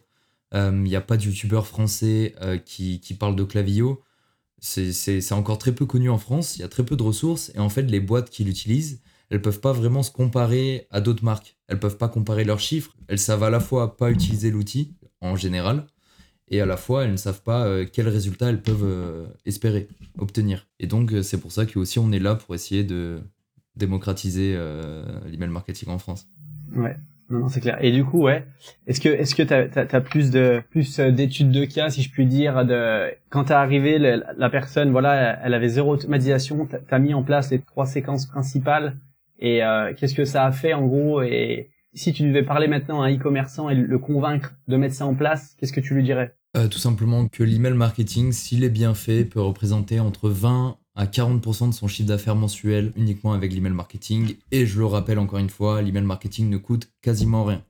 Il 0.54 0.82
n'y 0.82 0.96
a 0.96 1.02
pas 1.02 1.18
de 1.18 1.24
youtubeur 1.24 1.68
français 1.68 2.34
qui, 2.66 3.02
qui 3.02 3.16
parle 3.16 3.36
de 3.36 3.44
Clavio 3.44 4.02
c'est 4.62 5.32
encore 5.32 5.58
très 5.58 5.74
peu 5.74 5.86
connu 5.86 6.10
en 6.10 6.18
France, 6.18 6.58
il 6.58 6.62
y 6.62 6.64
a 6.64 6.68
très 6.68 6.84
peu 6.84 6.96
de 6.96 7.04
ressources, 7.04 7.52
et 7.56 7.60
en 7.60 7.70
fait, 7.70 7.84
les 7.84 8.00
boîtes 8.00 8.30
qui 8.30 8.44
l'utilisent, 8.44 9.02
elles 9.30 9.42
peuvent 9.42 9.60
pas 9.60 9.74
vraiment 9.74 10.04
se 10.04 10.12
comparer 10.12 10.88
à 10.92 11.02
d'autres 11.02 11.24
marques. 11.24 11.58
Elles 11.68 11.80
peuvent 11.80 11.98
pas 11.98 12.10
comparer 12.10 12.44
leurs 12.44 12.60
chiffres. 12.60 12.96
Elles 13.08 13.20
savent 13.20 13.44
à 13.44 13.50
la 13.50 13.60
fois 13.60 13.96
pas 13.96 14.12
utiliser 14.12 14.50
l'outil 14.52 14.94
en 15.22 15.36
général, 15.36 15.86
et 16.48 16.62
à 16.62 16.66
la 16.66 16.78
fois 16.78 17.04
elles 17.04 17.12
ne 17.12 17.18
savent 17.18 17.42
pas 17.42 17.66
euh, 17.66 17.86
quels 17.86 18.08
résultats 18.08 18.50
elles 18.50 18.62
peuvent 18.62 18.84
euh, 18.84 19.28
espérer 19.46 19.88
obtenir. 20.18 20.68
Et 20.80 20.88
donc 20.88 21.14
euh, 21.14 21.22
c'est 21.22 21.40
pour 21.40 21.52
ça 21.52 21.66
que 21.66 21.78
aussi 21.78 22.00
on 22.00 22.12
est 22.12 22.20
là 22.20 22.36
pour 22.36 22.56
essayer 22.56 22.84
de, 22.84 23.20
démocratiser 23.76 24.58
l'email 25.28 25.50
marketing 25.50 25.90
en 25.90 26.00
France. 26.00 26.28
Ouais. 26.76 26.98
Non, 27.30 27.48
c'est 27.48 27.62
clair. 27.62 27.78
Et 27.82 27.92
du 27.92 28.04
coup, 28.04 28.24
ouais, 28.24 28.46
est-ce 28.88 29.00
que 29.00 29.10
est-ce 29.10 29.36
que 29.36 29.44
t'as 29.44 29.68
as, 29.82 30.02
plus 30.02 30.32
de 30.32 30.64
plus 30.72 31.00
d'études 31.00 31.52
de 31.52 31.66
cas, 31.66 31.90
si 31.90 32.02
je 32.02 32.10
puis 32.10 32.26
dire, 32.26 32.66
de 32.66 33.12
quand 33.30 33.46
t'es 33.46 33.54
arrivé, 33.54 34.00
la 34.00 34.50
personne, 34.50 34.92
voilà, 34.92 35.40
elle 35.44 35.54
avait 35.54 35.70
zéro 35.70 35.92
automatisation, 35.92 36.68
t'as 36.88 37.00
mis 37.00 37.14
en 37.14 37.22
place 37.24 37.52
les 37.52 37.60
trois 37.60 37.86
séquences 37.86 38.26
principales, 38.26 38.98
et 39.40 39.64
euh, 39.64 39.94
qu'est-ce 39.96 40.16
que 40.16 40.26
ça 40.26 40.46
a 40.46 40.52
fait 40.52 40.74
en 40.74 40.86
gros? 40.86 41.22
Et 41.22 41.70
si 41.94 42.14
tu 42.14 42.24
devais 42.24 42.44
parler 42.44 42.68
maintenant 42.68 43.02
à 43.02 43.08
un 43.08 43.16
e-commerçant 43.16 43.70
et 43.70 43.76
le 43.76 44.00
convaincre 44.00 44.54
de 44.68 44.78
mettre 44.78 44.96
ça 44.96 45.06
en 45.06 45.16
place, 45.16 45.56
qu'est-ce 45.60 45.74
que 45.74 45.80
tu 45.82 45.94
lui 45.94 46.04
dirais? 46.04 46.36
Euh, 46.58 46.68
Tout 46.68 46.80
simplement 46.80 47.28
que 47.28 47.44
l'email 47.44 47.74
marketing, 47.74 48.32
s'il 48.32 48.64
est 48.64 48.70
bien 48.70 48.94
fait, 48.94 49.24
peut 49.24 49.42
représenter 49.42 50.00
entre 50.00 50.30
20 50.30 50.78
à 51.00 51.06
40% 51.06 51.70
de 51.70 51.74
son 51.74 51.88
chiffre 51.88 52.10
d'affaires 52.10 52.36
mensuel 52.36 52.92
uniquement 52.98 53.32
avec 53.32 53.54
l'email 53.54 53.72
marketing. 53.72 54.36
Et 54.52 54.66
je 54.66 54.80
le 54.80 54.86
rappelle 54.86 55.18
encore 55.18 55.40
une 55.40 55.50
fois, 55.50 55.82
l'email 55.82 56.04
marketing 56.04 56.50
ne 56.50 56.58
coûte 56.58 56.92
quasiment 57.02 57.46
rien. 57.46 57.64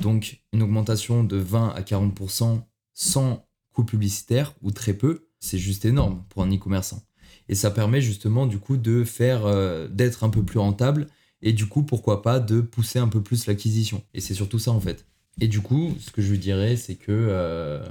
Donc 0.00 0.40
une 0.52 0.62
augmentation 0.62 1.24
de 1.24 1.36
20 1.38 1.70
à 1.70 1.80
40% 1.80 2.60
sans 2.94 3.48
coût 3.72 3.82
publicitaire 3.82 4.54
ou 4.62 4.70
très 4.70 4.94
peu, 4.94 5.26
c'est 5.40 5.58
juste 5.58 5.84
énorme 5.84 6.22
pour 6.28 6.44
un 6.44 6.54
e-commerçant. 6.54 7.02
Et 7.48 7.56
ça 7.56 7.72
permet 7.72 8.00
justement 8.00 8.46
du 8.46 8.60
coup 8.60 8.76
de 8.76 9.02
faire, 9.02 9.44
euh, 9.44 9.88
d'être 9.88 10.22
un 10.22 10.30
peu 10.30 10.44
plus 10.44 10.60
rentable 10.60 11.08
et 11.42 11.52
du 11.52 11.66
coup 11.66 11.82
pourquoi 11.82 12.22
pas 12.22 12.38
de 12.38 12.60
pousser 12.60 13.00
un 13.00 13.08
peu 13.08 13.20
plus 13.20 13.46
l'acquisition. 13.46 14.04
Et 14.14 14.20
c'est 14.20 14.34
surtout 14.34 14.60
ça 14.60 14.70
en 14.70 14.80
fait. 14.80 15.04
Et 15.40 15.48
du 15.48 15.62
coup, 15.62 15.96
ce 15.98 16.12
que 16.12 16.22
je 16.22 16.30
lui 16.30 16.38
dirais, 16.38 16.76
c'est 16.76 16.94
que 16.94 17.10
euh, 17.10 17.84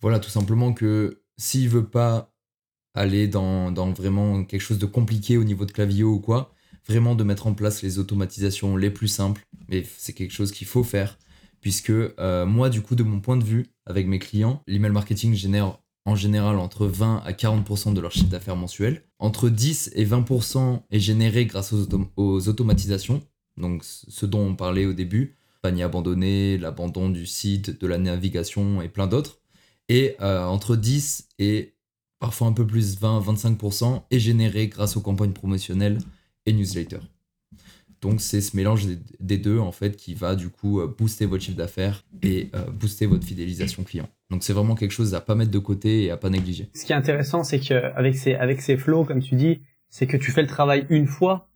voilà, 0.00 0.18
tout 0.18 0.30
simplement 0.30 0.72
que 0.72 1.22
s'il 1.36 1.68
veut 1.68 1.86
pas 1.86 2.31
aller 2.94 3.28
dans, 3.28 3.72
vraiment 3.92 4.44
quelque 4.44 4.60
chose 4.60 4.78
de 4.78 4.86
compliqué 4.86 5.36
au 5.36 5.44
niveau 5.44 5.64
de 5.64 5.72
clavier 5.72 6.04
ou 6.04 6.18
quoi. 6.18 6.54
Vraiment 6.88 7.14
de 7.14 7.24
mettre 7.24 7.46
en 7.46 7.54
place 7.54 7.82
les 7.82 7.98
automatisations 7.98 8.76
les 8.76 8.90
plus 8.90 9.08
simples. 9.08 9.46
Mais 9.68 9.84
c'est 9.96 10.12
quelque 10.12 10.32
chose 10.32 10.52
qu'il 10.52 10.66
faut 10.66 10.84
faire. 10.84 11.18
Puisque 11.60 11.90
euh, 11.90 12.44
moi, 12.44 12.70
du 12.70 12.82
coup, 12.82 12.96
de 12.96 13.04
mon 13.04 13.20
point 13.20 13.36
de 13.36 13.44
vue, 13.44 13.66
avec 13.86 14.06
mes 14.06 14.18
clients, 14.18 14.62
l'email 14.66 14.90
marketing 14.90 15.34
génère 15.34 15.78
en 16.04 16.16
général 16.16 16.58
entre 16.58 16.86
20 16.86 17.22
à 17.24 17.32
40% 17.32 17.94
de 17.94 18.00
leur 18.00 18.10
chiffre 18.10 18.28
d'affaires 18.28 18.56
mensuel. 18.56 19.04
Entre 19.18 19.48
10 19.48 19.92
et 19.94 20.04
20% 20.04 20.82
est 20.90 20.98
généré 20.98 21.46
grâce 21.46 21.72
aux, 21.72 21.86
aux, 22.16 22.48
automatisations. 22.48 23.22
Donc 23.56 23.84
ce 23.84 24.26
dont 24.26 24.40
on 24.40 24.56
parlait 24.56 24.86
au 24.86 24.92
début, 24.92 25.36
panier 25.60 25.84
abandonné, 25.84 26.58
l'abandon 26.58 27.08
du 27.08 27.26
site, 27.26 27.80
de 27.80 27.86
la 27.86 27.98
navigation 27.98 28.82
et 28.82 28.88
plein 28.88 29.06
d'autres. 29.06 29.38
Et 29.88 30.16
euh, 30.20 30.44
entre 30.44 30.74
10 30.74 31.28
et 31.38 31.74
parfois 32.22 32.46
un 32.46 32.52
peu 32.52 32.64
plus 32.64 33.00
20-25%, 33.00 34.02
est 34.12 34.18
généré 34.20 34.68
grâce 34.68 34.96
aux 34.96 35.00
campagnes 35.00 35.32
promotionnelles 35.32 35.98
et 36.46 36.52
newsletters. 36.52 37.02
Donc 38.00 38.20
c'est 38.20 38.40
ce 38.40 38.56
mélange 38.56 38.86
des 39.18 39.38
deux 39.38 39.58
en 39.58 39.72
fait 39.72 39.96
qui 39.96 40.14
va 40.14 40.36
du 40.36 40.48
coup 40.48 40.80
euh, 40.80 40.86
booster 40.86 41.26
votre 41.26 41.42
chiffre 41.42 41.56
d'affaires 41.56 42.04
et 42.22 42.48
euh, 42.54 42.70
booster 42.70 43.06
votre 43.06 43.24
fidélisation 43.24 43.82
client. 43.82 44.08
Donc 44.30 44.44
c'est 44.44 44.52
vraiment 44.52 44.76
quelque 44.76 44.92
chose 44.92 45.16
à 45.16 45.20
pas 45.20 45.34
mettre 45.34 45.50
de 45.50 45.58
côté 45.58 46.04
et 46.04 46.10
à 46.12 46.16
pas 46.16 46.30
négliger. 46.30 46.68
Ce 46.76 46.84
qui 46.84 46.92
est 46.92 46.96
intéressant 46.96 47.42
c'est 47.42 47.58
qu'avec 47.58 48.14
ces 48.14 48.34
avec 48.34 48.62
ces 48.62 48.76
flows 48.76 49.04
comme 49.04 49.20
tu 49.20 49.34
dis, 49.34 49.60
c'est 49.88 50.06
que 50.06 50.16
tu 50.16 50.30
fais 50.30 50.42
le 50.42 50.48
travail 50.48 50.86
une 50.90 51.08
fois. 51.08 51.48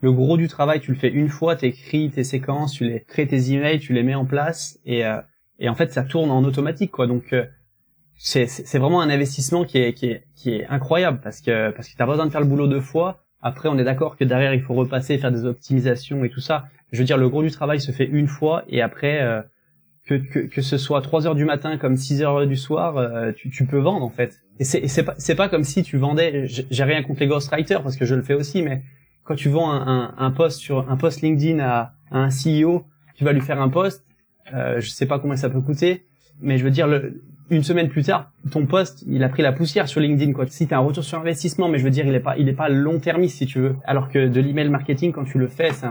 Le 0.00 0.10
gros 0.10 0.36
du 0.36 0.48
travail 0.48 0.80
tu 0.80 0.90
le 0.90 0.98
fais 0.98 1.10
une 1.10 1.28
fois, 1.28 1.54
tu 1.54 1.66
écris 1.66 2.10
tes 2.10 2.24
séquences, 2.24 2.72
tu 2.72 2.88
les 2.88 3.04
crées 3.04 3.28
tes 3.28 3.52
emails, 3.52 3.78
tu 3.78 3.92
les 3.92 4.02
mets 4.02 4.16
en 4.16 4.24
place 4.24 4.80
et 4.84 5.06
euh, 5.06 5.20
et 5.60 5.68
en 5.68 5.76
fait 5.76 5.92
ça 5.92 6.02
tourne 6.02 6.32
en 6.32 6.42
automatique 6.42 6.90
quoi. 6.90 7.06
Donc 7.06 7.32
c'est 8.24 8.78
vraiment 8.78 9.00
un 9.00 9.10
investissement 9.10 9.64
qui 9.64 9.78
est, 9.78 9.94
qui 9.94 10.06
est, 10.06 10.22
qui 10.36 10.54
est 10.54 10.66
incroyable 10.68 11.20
parce 11.22 11.40
que 11.40 11.72
parce 11.72 11.88
que 11.88 11.96
t'as 11.96 12.06
besoin 12.06 12.26
de 12.26 12.30
faire 12.30 12.40
le 12.40 12.46
boulot 12.46 12.68
deux 12.68 12.80
fois. 12.80 13.24
Après, 13.40 13.68
on 13.68 13.76
est 13.78 13.84
d'accord 13.84 14.16
que 14.16 14.22
derrière, 14.22 14.54
il 14.54 14.62
faut 14.62 14.74
repasser, 14.74 15.18
faire 15.18 15.32
des 15.32 15.44
optimisations 15.44 16.22
et 16.22 16.30
tout 16.30 16.40
ça. 16.40 16.66
Je 16.92 16.98
veux 16.98 17.04
dire, 17.04 17.16
le 17.16 17.28
gros 17.28 17.42
du 17.42 17.50
travail 17.50 17.80
se 17.80 17.90
fait 17.90 18.04
une 18.04 18.28
fois 18.28 18.62
et 18.68 18.80
après, 18.80 19.20
euh, 19.20 19.42
que, 20.06 20.14
que, 20.14 20.38
que 20.38 20.62
ce 20.62 20.78
soit 20.78 21.02
3 21.02 21.26
heures 21.26 21.34
du 21.34 21.44
matin 21.44 21.76
comme 21.78 21.96
6 21.96 22.22
heures 22.22 22.46
du 22.46 22.54
soir, 22.54 22.96
euh, 22.96 23.32
tu, 23.32 23.50
tu 23.50 23.66
peux 23.66 23.78
vendre 23.80 24.04
en 24.04 24.10
fait. 24.10 24.40
Et 24.60 24.64
c'est 24.64 25.02
pas 25.02 25.16
pas 25.36 25.48
comme 25.48 25.64
si 25.64 25.82
tu 25.82 25.96
vendais. 25.96 26.46
J'ai 26.46 26.84
rien 26.84 27.02
contre 27.02 27.20
les 27.20 27.26
ghostwriters 27.26 27.82
parce 27.82 27.96
que 27.96 28.04
je 28.04 28.14
le 28.14 28.22
fais 28.22 28.34
aussi, 28.34 28.62
mais 28.62 28.84
quand 29.24 29.34
tu 29.34 29.48
vends 29.48 29.72
un, 29.72 29.84
un, 29.84 30.14
un 30.16 30.30
post 30.30 30.60
sur 30.60 30.88
un 30.88 30.96
post 30.96 31.22
LinkedIn 31.22 31.58
à, 31.58 31.94
à, 32.12 32.18
un 32.18 32.28
CEO, 32.28 32.84
tu 33.16 33.24
vas 33.24 33.32
lui 33.32 33.40
faire 33.40 33.60
un 33.60 33.68
post. 33.68 34.04
Euh, 34.54 34.78
je 34.78 34.88
sais 34.90 35.06
pas 35.06 35.18
combien 35.18 35.36
ça 35.36 35.50
peut 35.50 35.60
coûter, 35.60 36.06
mais 36.40 36.58
je 36.58 36.62
veux 36.62 36.70
dire 36.70 36.86
le 36.86 37.24
une 37.52 37.62
semaine 37.62 37.88
plus 37.88 38.02
tard, 38.02 38.32
ton 38.50 38.66
poste, 38.66 39.04
il 39.06 39.22
a 39.22 39.28
pris 39.28 39.42
la 39.42 39.52
poussière 39.52 39.88
sur 39.88 40.00
LinkedIn, 40.00 40.32
quoi. 40.32 40.46
Si 40.48 40.66
t'as 40.66 40.76
un 40.76 40.80
retour 40.80 41.04
sur 41.04 41.18
investissement, 41.18 41.68
mais 41.68 41.78
je 41.78 41.84
veux 41.84 41.90
dire, 41.90 42.06
il 42.06 42.14
est 42.14 42.20
pas, 42.20 42.36
il 42.36 42.48
est 42.48 42.54
pas 42.54 42.68
long-termiste, 42.68 43.38
si 43.38 43.46
tu 43.46 43.60
veux. 43.60 43.76
Alors 43.84 44.08
que 44.08 44.26
de 44.26 44.40
l'email 44.40 44.68
marketing, 44.68 45.12
quand 45.12 45.24
tu 45.24 45.38
le 45.38 45.48
fais, 45.48 45.72
c'est 45.72 45.86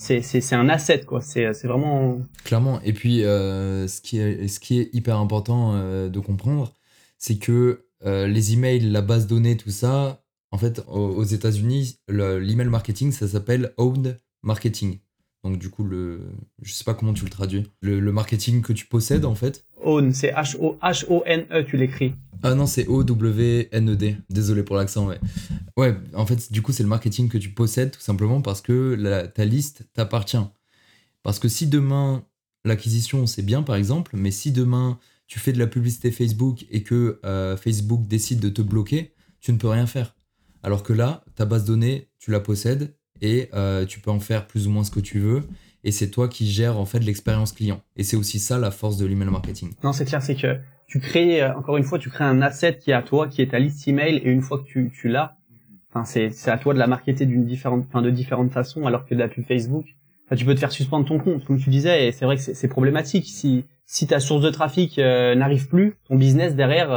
c'est, 0.00 0.22
c'est 0.22 0.54
un 0.54 0.68
asset, 0.70 1.02
quoi. 1.04 1.20
C'est, 1.20 1.52
vraiment. 1.64 2.20
Clairement. 2.44 2.80
Et 2.82 2.94
puis, 2.94 3.22
euh, 3.24 3.86
ce 3.86 4.00
qui 4.00 4.18
est, 4.18 4.48
ce 4.48 4.58
qui 4.58 4.80
est 4.80 4.88
hyper 4.94 5.18
important 5.18 5.74
euh, 5.74 6.08
de 6.08 6.20
comprendre, 6.20 6.72
c'est 7.18 7.36
que 7.36 7.84
euh, 8.06 8.26
les 8.26 8.54
emails, 8.54 8.80
la 8.80 9.02
base 9.02 9.26
donnée, 9.26 9.58
tout 9.58 9.70
ça, 9.70 10.22
en 10.52 10.58
fait, 10.58 10.82
aux, 10.88 11.22
États-Unis, 11.22 11.98
l'email 12.08 12.68
marketing, 12.68 13.12
ça 13.12 13.28
s'appelle 13.28 13.72
owned 13.76 14.18
marketing. 14.42 14.98
Donc 15.42 15.58
du 15.58 15.70
coup, 15.70 15.84
le, 15.84 16.20
je 16.62 16.72
sais 16.72 16.84
pas 16.84 16.94
comment 16.94 17.14
tu 17.14 17.24
le 17.24 17.30
traduis. 17.30 17.66
Le, 17.80 17.98
le 17.98 18.12
marketing 18.12 18.62
que 18.62 18.72
tu 18.72 18.86
possèdes 18.86 19.24
en 19.24 19.34
fait. 19.34 19.64
Own, 19.82 20.12
c'est 20.12 20.32
H-O-H-O-N-E, 20.32 21.64
tu 21.64 21.76
l'écris. 21.76 22.14
Ah 22.42 22.54
non, 22.54 22.66
c'est 22.66 22.86
O-W-N-E-D. 22.86 24.16
Désolé 24.30 24.62
pour 24.62 24.76
l'accent, 24.76 25.06
ouais. 25.06 25.20
Ouais, 25.76 25.94
en 26.14 26.26
fait, 26.26 26.52
du 26.52 26.62
coup, 26.62 26.72
c'est 26.72 26.82
le 26.82 26.88
marketing 26.88 27.28
que 27.28 27.38
tu 27.38 27.50
possèdes 27.50 27.90
tout 27.90 28.00
simplement 28.00 28.40
parce 28.40 28.60
que 28.60 28.94
la, 28.98 29.26
ta 29.26 29.44
liste 29.44 29.88
t'appartient. 29.94 30.38
Parce 31.22 31.38
que 31.38 31.48
si 31.48 31.66
demain, 31.66 32.24
l'acquisition, 32.64 33.26
c'est 33.26 33.42
bien 33.42 33.62
par 33.62 33.76
exemple, 33.76 34.12
mais 34.14 34.30
si 34.30 34.52
demain, 34.52 34.98
tu 35.26 35.38
fais 35.38 35.52
de 35.52 35.58
la 35.58 35.66
publicité 35.66 36.10
Facebook 36.10 36.66
et 36.70 36.82
que 36.82 37.20
euh, 37.24 37.56
Facebook 37.56 38.06
décide 38.06 38.40
de 38.40 38.48
te 38.48 38.62
bloquer, 38.62 39.14
tu 39.40 39.52
ne 39.52 39.58
peux 39.58 39.68
rien 39.68 39.86
faire. 39.86 40.14
Alors 40.62 40.82
que 40.82 40.92
là, 40.92 41.24
ta 41.36 41.46
base 41.46 41.62
de 41.62 41.68
données, 41.68 42.08
tu 42.18 42.30
la 42.30 42.40
possèdes 42.40 42.94
et 43.22 43.48
euh, 43.54 43.84
tu 43.84 44.00
peux 44.00 44.10
en 44.10 44.20
faire 44.20 44.46
plus 44.46 44.66
ou 44.66 44.70
moins 44.70 44.84
ce 44.84 44.90
que 44.90 45.00
tu 45.00 45.18
veux 45.18 45.42
et 45.84 45.92
c'est 45.92 46.10
toi 46.10 46.28
qui 46.28 46.50
gères 46.50 46.78
en 46.78 46.84
fait 46.84 47.00
l'expérience 47.00 47.52
client 47.52 47.80
et 47.96 48.02
c'est 48.02 48.16
aussi 48.16 48.38
ça 48.38 48.58
la 48.58 48.70
force 48.70 48.96
de 48.96 49.06
l'email 49.06 49.30
marketing. 49.30 49.72
Non, 49.82 49.92
c'est 49.92 50.04
clair, 50.04 50.22
c'est 50.22 50.34
que 50.34 50.58
tu 50.86 51.00
crées 51.00 51.42
euh, 51.42 51.54
encore 51.56 51.76
une 51.76 51.84
fois, 51.84 51.98
tu 51.98 52.10
crées 52.10 52.24
un 52.24 52.42
asset 52.42 52.78
qui 52.78 52.90
est 52.90 52.94
à 52.94 53.02
toi, 53.02 53.28
qui 53.28 53.42
est 53.42 53.50
ta 53.50 53.58
liste 53.58 53.86
email 53.88 54.16
et 54.16 54.30
une 54.30 54.42
fois 54.42 54.58
que 54.58 54.64
tu, 54.64 54.90
tu 54.92 55.08
l'as, 55.08 55.36
enfin 55.90 56.04
c'est 56.04 56.30
c'est 56.30 56.50
à 56.50 56.58
toi 56.58 56.74
de 56.74 56.78
la 56.78 56.86
marketer 56.86 57.26
d'une 57.26 57.44
différente 57.44 57.84
enfin 57.88 58.02
de 58.02 58.10
différentes 58.10 58.52
façons 58.52 58.86
alors 58.86 59.06
que 59.06 59.14
de 59.14 59.20
la 59.20 59.28
pub 59.28 59.44
Facebook, 59.44 59.86
enfin, 60.26 60.36
tu 60.36 60.44
peux 60.44 60.54
te 60.54 60.60
faire 60.60 60.72
suspendre 60.72 61.06
ton 61.06 61.18
compte 61.18 61.44
comme 61.44 61.58
tu 61.58 61.70
disais 61.70 62.08
et 62.08 62.12
c'est 62.12 62.24
vrai 62.24 62.36
que 62.36 62.42
c'est 62.42 62.68
problématique 62.68 63.26
si 63.26 63.64
si 63.86 64.06
ta 64.06 64.20
source 64.20 64.42
de 64.42 64.50
trafic 64.50 64.98
euh, 64.98 65.34
n'arrive 65.34 65.68
plus, 65.68 65.96
ton 66.08 66.16
business 66.16 66.54
derrière 66.54 66.88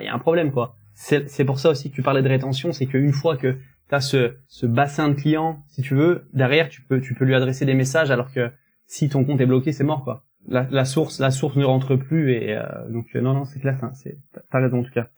il 0.00 0.04
y 0.04 0.08
a 0.08 0.14
un 0.14 0.18
problème 0.18 0.52
quoi. 0.52 0.76
C'est 0.98 1.44
pour 1.44 1.58
ça 1.58 1.68
aussi 1.68 1.90
que 1.90 1.94
tu 1.94 2.02
parlais 2.02 2.22
de 2.22 2.28
rétention, 2.28 2.72
c'est 2.72 2.86
qu'une 2.86 3.12
fois 3.12 3.36
que 3.36 3.58
tu 3.90 4.00
ce, 4.00 4.36
ce 4.48 4.66
bassin 4.66 5.08
de 5.08 5.14
clients, 5.14 5.62
si 5.68 5.82
tu 5.82 5.94
veux, 5.94 6.28
derrière 6.32 6.68
tu 6.68 6.82
peux 6.82 7.00
tu 7.00 7.14
peux 7.14 7.24
lui 7.24 7.34
adresser 7.34 7.64
des 7.64 7.74
messages 7.74 8.10
alors 8.10 8.32
que 8.32 8.50
si 8.86 9.08
ton 9.08 9.24
compte 9.24 9.40
est 9.40 9.46
bloqué, 9.46 9.72
c'est 9.72 9.84
mort 9.84 10.04
quoi. 10.04 10.24
La, 10.48 10.66
la, 10.70 10.84
source 10.84 11.18
la 11.18 11.30
source 11.30 11.56
ne 11.56 11.64
rentre 11.64 11.96
plus 11.96 12.32
et 12.32 12.56
euh, 12.56 12.62
donc 12.88 13.06
euh, 13.14 13.20
non 13.20 13.34
non 13.34 13.44
c'est 13.44 13.58
clair, 13.58 13.78
c'est 13.94 14.18
t'as 14.50 14.60
raison 14.60 14.80
en 14.80 14.82
tout 14.84 14.92
cas. 14.92 15.08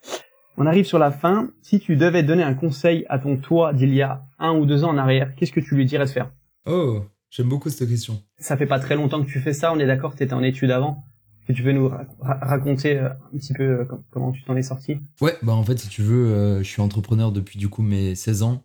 On 0.57 0.65
arrive 0.65 0.85
sur 0.85 0.99
la 0.99 1.11
fin. 1.11 1.51
Si 1.61 1.79
tu 1.79 1.95
devais 1.95 2.23
donner 2.23 2.43
un 2.43 2.53
conseil 2.53 3.05
à 3.07 3.17
ton 3.17 3.37
toi 3.37 3.71
d'il 3.71 3.93
y 3.93 4.01
a 4.01 4.23
un 4.39 4.51
ou 4.51 4.65
deux 4.65 4.83
ans 4.83 4.89
en 4.89 4.97
arrière, 4.97 5.33
qu'est-ce 5.35 5.53
que 5.53 5.61
tu 5.61 5.75
lui 5.75 5.85
dirais 5.85 6.05
de 6.05 6.09
faire? 6.09 6.31
Oh, 6.65 7.05
j'aime 7.29 7.47
beaucoup 7.47 7.69
cette 7.69 7.87
question. 7.87 8.21
Ça 8.37 8.57
fait 8.57 8.65
pas 8.65 8.79
très 8.79 8.95
longtemps 8.95 9.23
que 9.23 9.29
tu 9.29 9.39
fais 9.39 9.53
ça. 9.53 9.71
On 9.71 9.79
est 9.79 9.85
d'accord, 9.87 10.15
t'étais 10.15 10.33
en 10.33 10.43
études 10.43 10.71
avant 10.71 11.05
que 11.49 11.53
tu 11.53 11.63
peux 11.63 11.71
nous 11.71 11.91
raconter 12.21 12.97
euh, 12.97 13.09
un 13.09 13.37
petit 13.37 13.53
peu 13.53 13.63
euh, 13.63 13.85
comment 14.11 14.31
tu 14.31 14.43
t'en 14.43 14.55
es 14.55 14.61
sorti? 14.61 14.97
Ouais, 15.19 15.35
bah 15.41 15.53
en 15.53 15.63
fait, 15.63 15.79
si 15.79 15.89
tu 15.89 16.03
veux, 16.03 16.27
euh, 16.27 16.59
je 16.59 16.69
suis 16.69 16.81
entrepreneur 16.81 17.31
depuis 17.31 17.57
du 17.57 17.69
coup 17.69 17.81
mes 17.81 18.13
16 18.13 18.43
ans. 18.43 18.63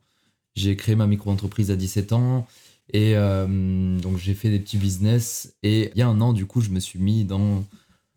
J'ai 0.54 0.76
créé 0.76 0.94
ma 0.94 1.06
micro-entreprise 1.06 1.70
à 1.70 1.76
17 1.76 2.12
ans. 2.12 2.46
Et 2.92 3.14
donc, 3.14 4.18
j'ai 4.18 4.34
fait 4.34 4.50
des 4.50 4.60
petits 4.60 4.76
business. 4.76 5.56
Et 5.62 5.90
il 5.94 5.98
y 5.98 6.02
a 6.02 6.06
un 6.06 6.20
an, 6.20 6.32
du 6.32 6.46
coup, 6.46 6.60
je 6.60 6.70
me 6.70 6.78
suis 6.78 7.00
mis 7.00 7.24
dans 7.24 7.64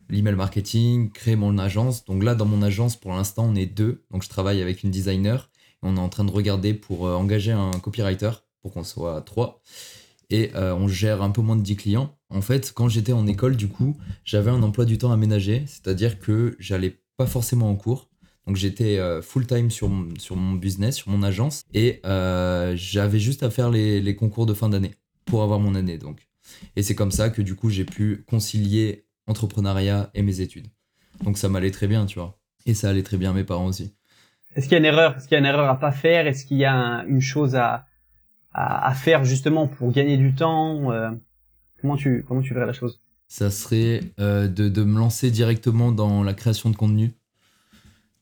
l'email 0.10 0.36
marketing, 0.36 1.10
créer 1.10 1.36
mon 1.36 1.58
agence. 1.58 2.06
Donc 2.06 2.22
là, 2.22 2.36
dans 2.36 2.46
mon 2.46 2.62
agence, 2.62 2.96
pour 2.96 3.14
l'instant, 3.14 3.48
on 3.50 3.56
est 3.56 3.66
deux. 3.66 4.04
Donc, 4.12 4.24
je 4.24 4.30
travaille 4.30 4.62
avec 4.62 4.84
une 4.84 4.92
designer. 4.92 5.50
On 5.82 5.96
est 5.96 6.00
en 6.00 6.10
train 6.10 6.26
de 6.26 6.32
regarder 6.32 6.76
pour 6.76 7.04
engager 7.04 7.54
un 7.54 7.72
copywriter 7.72 8.32
pour 8.62 8.74
qu'on 8.74 8.84
soit 8.84 9.22
trois 9.22 9.64
et 10.30 10.52
on 10.54 10.88
gère 10.88 11.24
un 11.24 11.32
peu 11.32 11.42
moins 11.42 11.56
de 11.56 11.64
10 11.64 11.76
clients. 11.78 12.17
En 12.30 12.42
fait, 12.42 12.74
quand 12.74 12.90
j'étais 12.90 13.14
en 13.14 13.26
école, 13.28 13.56
du 13.56 13.68
coup, 13.68 13.98
j'avais 14.26 14.52
un 14.52 14.62
emploi 14.62 14.86
du 14.86 14.98
temps 14.98 15.12
aménagé, 15.12 15.64
c'est-à-dire 15.66 16.20
que 16.20 16.56
j'allais 16.60 17.00
pas 17.16 17.26
forcément 17.26 17.70
en 17.70 17.76
cours. 17.76 18.10
Donc 18.46 18.56
j'étais 18.56 18.98
euh, 18.98 19.22
full-time 19.22 19.70
sur, 19.70 19.90
mon 19.90 20.54
business, 20.54 20.96
sur 20.96 21.10
mon 21.10 21.22
agence, 21.24 21.64
et 21.74 22.00
euh, 22.06 22.74
j'avais 22.76 23.20
juste 23.20 23.44
à 23.44 23.50
faire 23.50 23.70
les, 23.70 24.00
les 24.00 24.16
concours 24.16 24.46
de 24.46 24.54
fin 24.54 24.70
d'année 24.70 24.92
pour 25.26 25.44
avoir 25.44 25.60
mon 25.60 25.76
année. 25.76 25.98
Donc. 25.98 26.28
Et 26.76 26.84
c'est 26.84 26.96
comme 26.96 27.12
ça 27.12 27.30
que 27.30 27.42
du 27.42 27.56
coup 27.56 27.70
j'ai 27.70 27.84
pu 27.84 28.24
concilier 28.28 29.06
entrepreneuriat 29.28 30.10
et 30.14 30.22
mes 30.22 30.40
études. 30.40 30.68
Donc 31.24 31.38
ça 31.38 31.50
m'allait 31.50 31.72
très 31.72 31.88
bien, 31.88 32.06
tu 32.06 32.20
vois. 32.20 32.40
Et 32.66 32.74
ça 32.74 32.90
allait 32.90 33.04
très 33.04 33.18
bien 33.18 33.34
mes 33.34 33.44
parents 33.44 33.66
aussi. 33.66 33.94
Est-ce 34.56 34.68
qu'il 34.68 34.74
y 34.74 34.76
a 34.76 34.80
une 34.80 34.86
erreur? 34.86 35.18
Est-ce 35.18 35.28
qu'il 35.28 35.34
y 35.34 35.38
a 35.38 35.40
une 35.40 35.46
erreur 35.46 35.70
à 35.70 35.80
pas 35.80 35.92
faire? 35.92 36.26
Est-ce 36.26 36.46
qu'il 36.46 36.58
y 36.58 36.66
a 36.66 37.04
une 37.08 37.22
chose 37.22 37.56
à, 37.56 37.86
à, 38.54 38.94
faire 38.94 39.24
justement 39.24 39.68
pour 39.68 39.92
gagner 39.92 40.18
du 40.18 40.34
temps 40.34 40.92
Comment 41.82 41.96
tu 41.96 42.24
verrais 42.52 42.66
la 42.66 42.74
chose? 42.74 43.02
Ça 43.28 43.52
serait 43.52 44.02
de, 44.18 44.48
de 44.48 44.84
me 44.84 44.98
lancer 44.98 45.32
directement 45.32 45.92
dans 45.92 46.24
la 46.24 46.34
création 46.34 46.70
de 46.70 46.76
contenu 46.76 47.14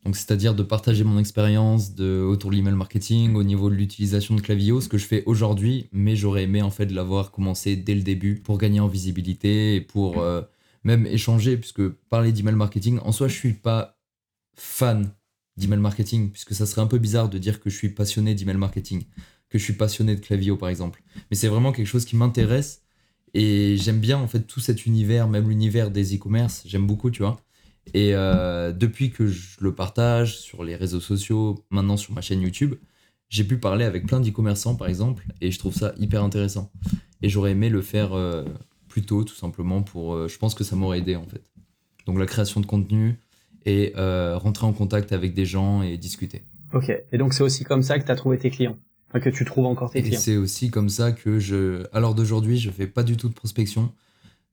donc, 0.05 0.15
c'est-à-dire 0.15 0.53
de 0.53 0.61
partager 0.61 1.03
mon 1.03 1.17
expérience 1.17 1.93
autour 1.99 2.51
de 2.51 2.55
l'email 2.55 2.75
marketing 2.75 3.33
au 3.33 3.43
niveau 3.43 3.71
de 3.71 3.75
l'utilisation 3.75 4.35
de 4.35 4.41
Clavio, 4.41 4.79
ce 4.79 4.87
que 4.87 4.99
je 4.99 5.05
fais 5.05 5.23
aujourd'hui, 5.25 5.89
mais 5.91 6.15
j'aurais 6.15 6.43
aimé 6.43 6.61
en 6.61 6.69
fait 6.69 6.91
l'avoir 6.91 7.31
commencé 7.31 7.75
dès 7.75 7.95
le 7.95 8.03
début 8.03 8.35
pour 8.35 8.59
gagner 8.59 8.79
en 8.79 8.87
visibilité 8.87 9.75
et 9.75 9.81
pour 9.81 10.19
euh, 10.19 10.43
même 10.83 11.07
échanger, 11.07 11.57
puisque 11.57 11.87
parler 11.89 12.31
d'email 12.31 12.53
marketing, 12.53 12.99
en 12.99 13.11
soi, 13.11 13.27
je 13.27 13.33
suis 13.33 13.53
pas 13.53 13.97
fan 14.53 15.11
d'email 15.57 15.79
marketing, 15.79 16.31
puisque 16.31 16.53
ça 16.53 16.67
serait 16.67 16.81
un 16.81 16.87
peu 16.87 16.99
bizarre 16.99 17.27
de 17.27 17.39
dire 17.39 17.59
que 17.59 17.71
je 17.71 17.75
suis 17.75 17.89
passionné 17.89 18.35
d'email 18.35 18.57
marketing, 18.57 19.05
que 19.49 19.57
je 19.57 19.63
suis 19.63 19.73
passionné 19.73 20.15
de 20.15 20.21
Clavio 20.21 20.55
par 20.55 20.69
exemple. 20.69 21.01
Mais 21.31 21.35
c'est 21.35 21.47
vraiment 21.47 21.71
quelque 21.71 21.87
chose 21.87 22.05
qui 22.05 22.15
m'intéresse 22.15 22.84
et 23.35 23.75
j'aime 23.75 23.99
bien 23.99 24.17
en 24.17 24.27
fait 24.27 24.47
tout 24.47 24.61
cet 24.61 24.85
univers, 24.85 25.27
même 25.27 25.49
l'univers 25.49 25.91
des 25.91 26.15
e-commerce, 26.15 26.63
j'aime 26.65 26.87
beaucoup, 26.87 27.11
tu 27.11 27.21
vois. 27.21 27.37
Et 27.93 28.15
euh, 28.15 28.71
depuis 28.71 29.11
que 29.11 29.27
je 29.27 29.57
le 29.59 29.75
partage 29.75 30.39
sur 30.39 30.63
les 30.63 30.77
réseaux 30.77 31.01
sociaux, 31.01 31.65
maintenant 31.69 31.97
sur 31.97 32.13
ma 32.13 32.21
chaîne 32.21 32.41
YouTube, 32.41 32.75
j'ai 33.27 33.43
pu 33.43 33.57
parler 33.57 33.83
avec 33.83 34.07
plein 34.07 34.21
d'e-commerçants 34.21 34.75
par 34.75 34.87
exemple, 34.87 35.27
et 35.41 35.51
je 35.51 35.59
trouve 35.59 35.75
ça 35.75 35.93
hyper 35.97 36.23
intéressant. 36.23 36.71
Et 37.21 37.27
j'aurais 37.27 37.51
aimé 37.51 37.67
le 37.67 37.81
faire 37.81 38.13
euh, 38.13 38.45
plus 38.87 39.01
tôt, 39.01 39.25
tout 39.25 39.35
simplement, 39.35 39.83
pour. 39.83 40.13
Euh, 40.13 40.27
je 40.29 40.37
pense 40.37 40.55
que 40.55 40.63
ça 40.63 40.77
m'aurait 40.77 40.99
aidé 40.99 41.17
en 41.17 41.25
fait. 41.25 41.51
Donc 42.05 42.17
la 42.17 42.27
création 42.27 42.61
de 42.61 42.65
contenu 42.65 43.19
et 43.65 43.93
rentrer 43.97 44.65
en 44.65 44.73
contact 44.73 45.11
avec 45.11 45.33
des 45.33 45.45
gens 45.45 45.81
et 45.81 45.97
discuter. 45.97 46.43
Ok, 46.71 46.89
et 47.11 47.17
donc 47.17 47.33
c'est 47.33 47.43
aussi 47.43 47.63
comme 47.65 47.81
ça 47.81 47.99
que 47.99 48.05
tu 48.05 48.11
as 48.11 48.15
trouvé 48.15 48.37
tes 48.37 48.51
clients? 48.51 48.77
Que 49.19 49.29
tu 49.29 49.45
trouves 49.45 49.65
encore 49.65 49.91
tes 49.91 50.01
clients. 50.01 50.19
C'est 50.19 50.37
aussi 50.37 50.69
comme 50.69 50.89
ça 50.89 51.11
que 51.11 51.39
je. 51.39 51.85
Alors 51.93 52.15
d'aujourd'hui, 52.15 52.57
je 52.57 52.69
fais 52.69 52.87
pas 52.87 53.03
du 53.03 53.17
tout 53.17 53.29
de 53.29 53.33
prospection. 53.33 53.91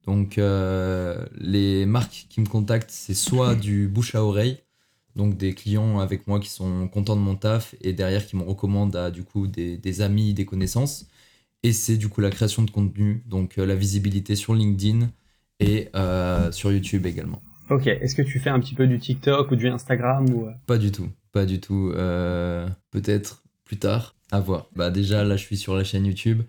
Donc, 0.05 0.37
euh, 0.37 1.25
les 1.39 1.85
marques 1.85 2.25
qui 2.29 2.41
me 2.41 2.45
contactent, 2.45 2.91
c'est 2.91 3.13
soit 3.13 3.55
du 3.69 3.87
bouche 3.87 4.15
à 4.15 4.23
oreille, 4.23 4.57
donc 5.15 5.37
des 5.37 5.53
clients 5.53 5.99
avec 5.99 6.27
moi 6.27 6.39
qui 6.39 6.49
sont 6.49 6.87
contents 6.87 7.15
de 7.15 7.21
mon 7.21 7.35
taf 7.35 7.75
et 7.81 7.93
derrière 7.93 8.25
qui 8.25 8.35
me 8.35 8.43
recommandent 8.43 8.95
à 8.95 9.11
du 9.11 9.23
coup 9.23 9.47
des, 9.47 10.01
amis, 10.01 10.33
des 10.33 10.45
connaissances. 10.45 11.07
Et 11.63 11.71
c'est 11.71 11.95
du 11.95 12.09
coup 12.09 12.19
la 12.19 12.29
création 12.29 12.63
de 12.63 12.71
contenu, 12.71 13.23
donc 13.25 13.57
euh, 13.57 13.65
la 13.65 13.75
visibilité 13.75 14.35
sur 14.35 14.53
LinkedIn 14.53 15.09
et 15.61 15.87
euh, 15.95 16.51
sur 16.51 16.73
YouTube 16.73 17.05
également. 17.05 17.41
Ok, 17.69 17.87
est-ce 17.87 18.15
que 18.15 18.21
tu 18.21 18.39
fais 18.39 18.49
un 18.49 18.59
petit 18.59 18.75
peu 18.75 18.85
du 18.85 18.99
TikTok 18.99 19.51
ou 19.51 19.55
du 19.55 19.69
Instagram 19.69 20.29
ou... 20.29 20.47
Pas 20.65 20.77
du 20.77 20.91
tout, 20.91 21.07
pas 21.31 21.45
du 21.45 21.61
tout. 21.61 21.93
Peut-être 22.91 23.42
plus 23.65 23.77
tard, 23.77 24.15
à 24.31 24.39
voir. 24.39 24.67
Bah 24.75 24.89
déjà 24.89 25.23
là 25.23 25.37
je 25.37 25.43
suis 25.43 25.57
sur 25.57 25.75
la 25.75 25.83
chaîne 25.83 26.05
YouTube, 26.05 26.43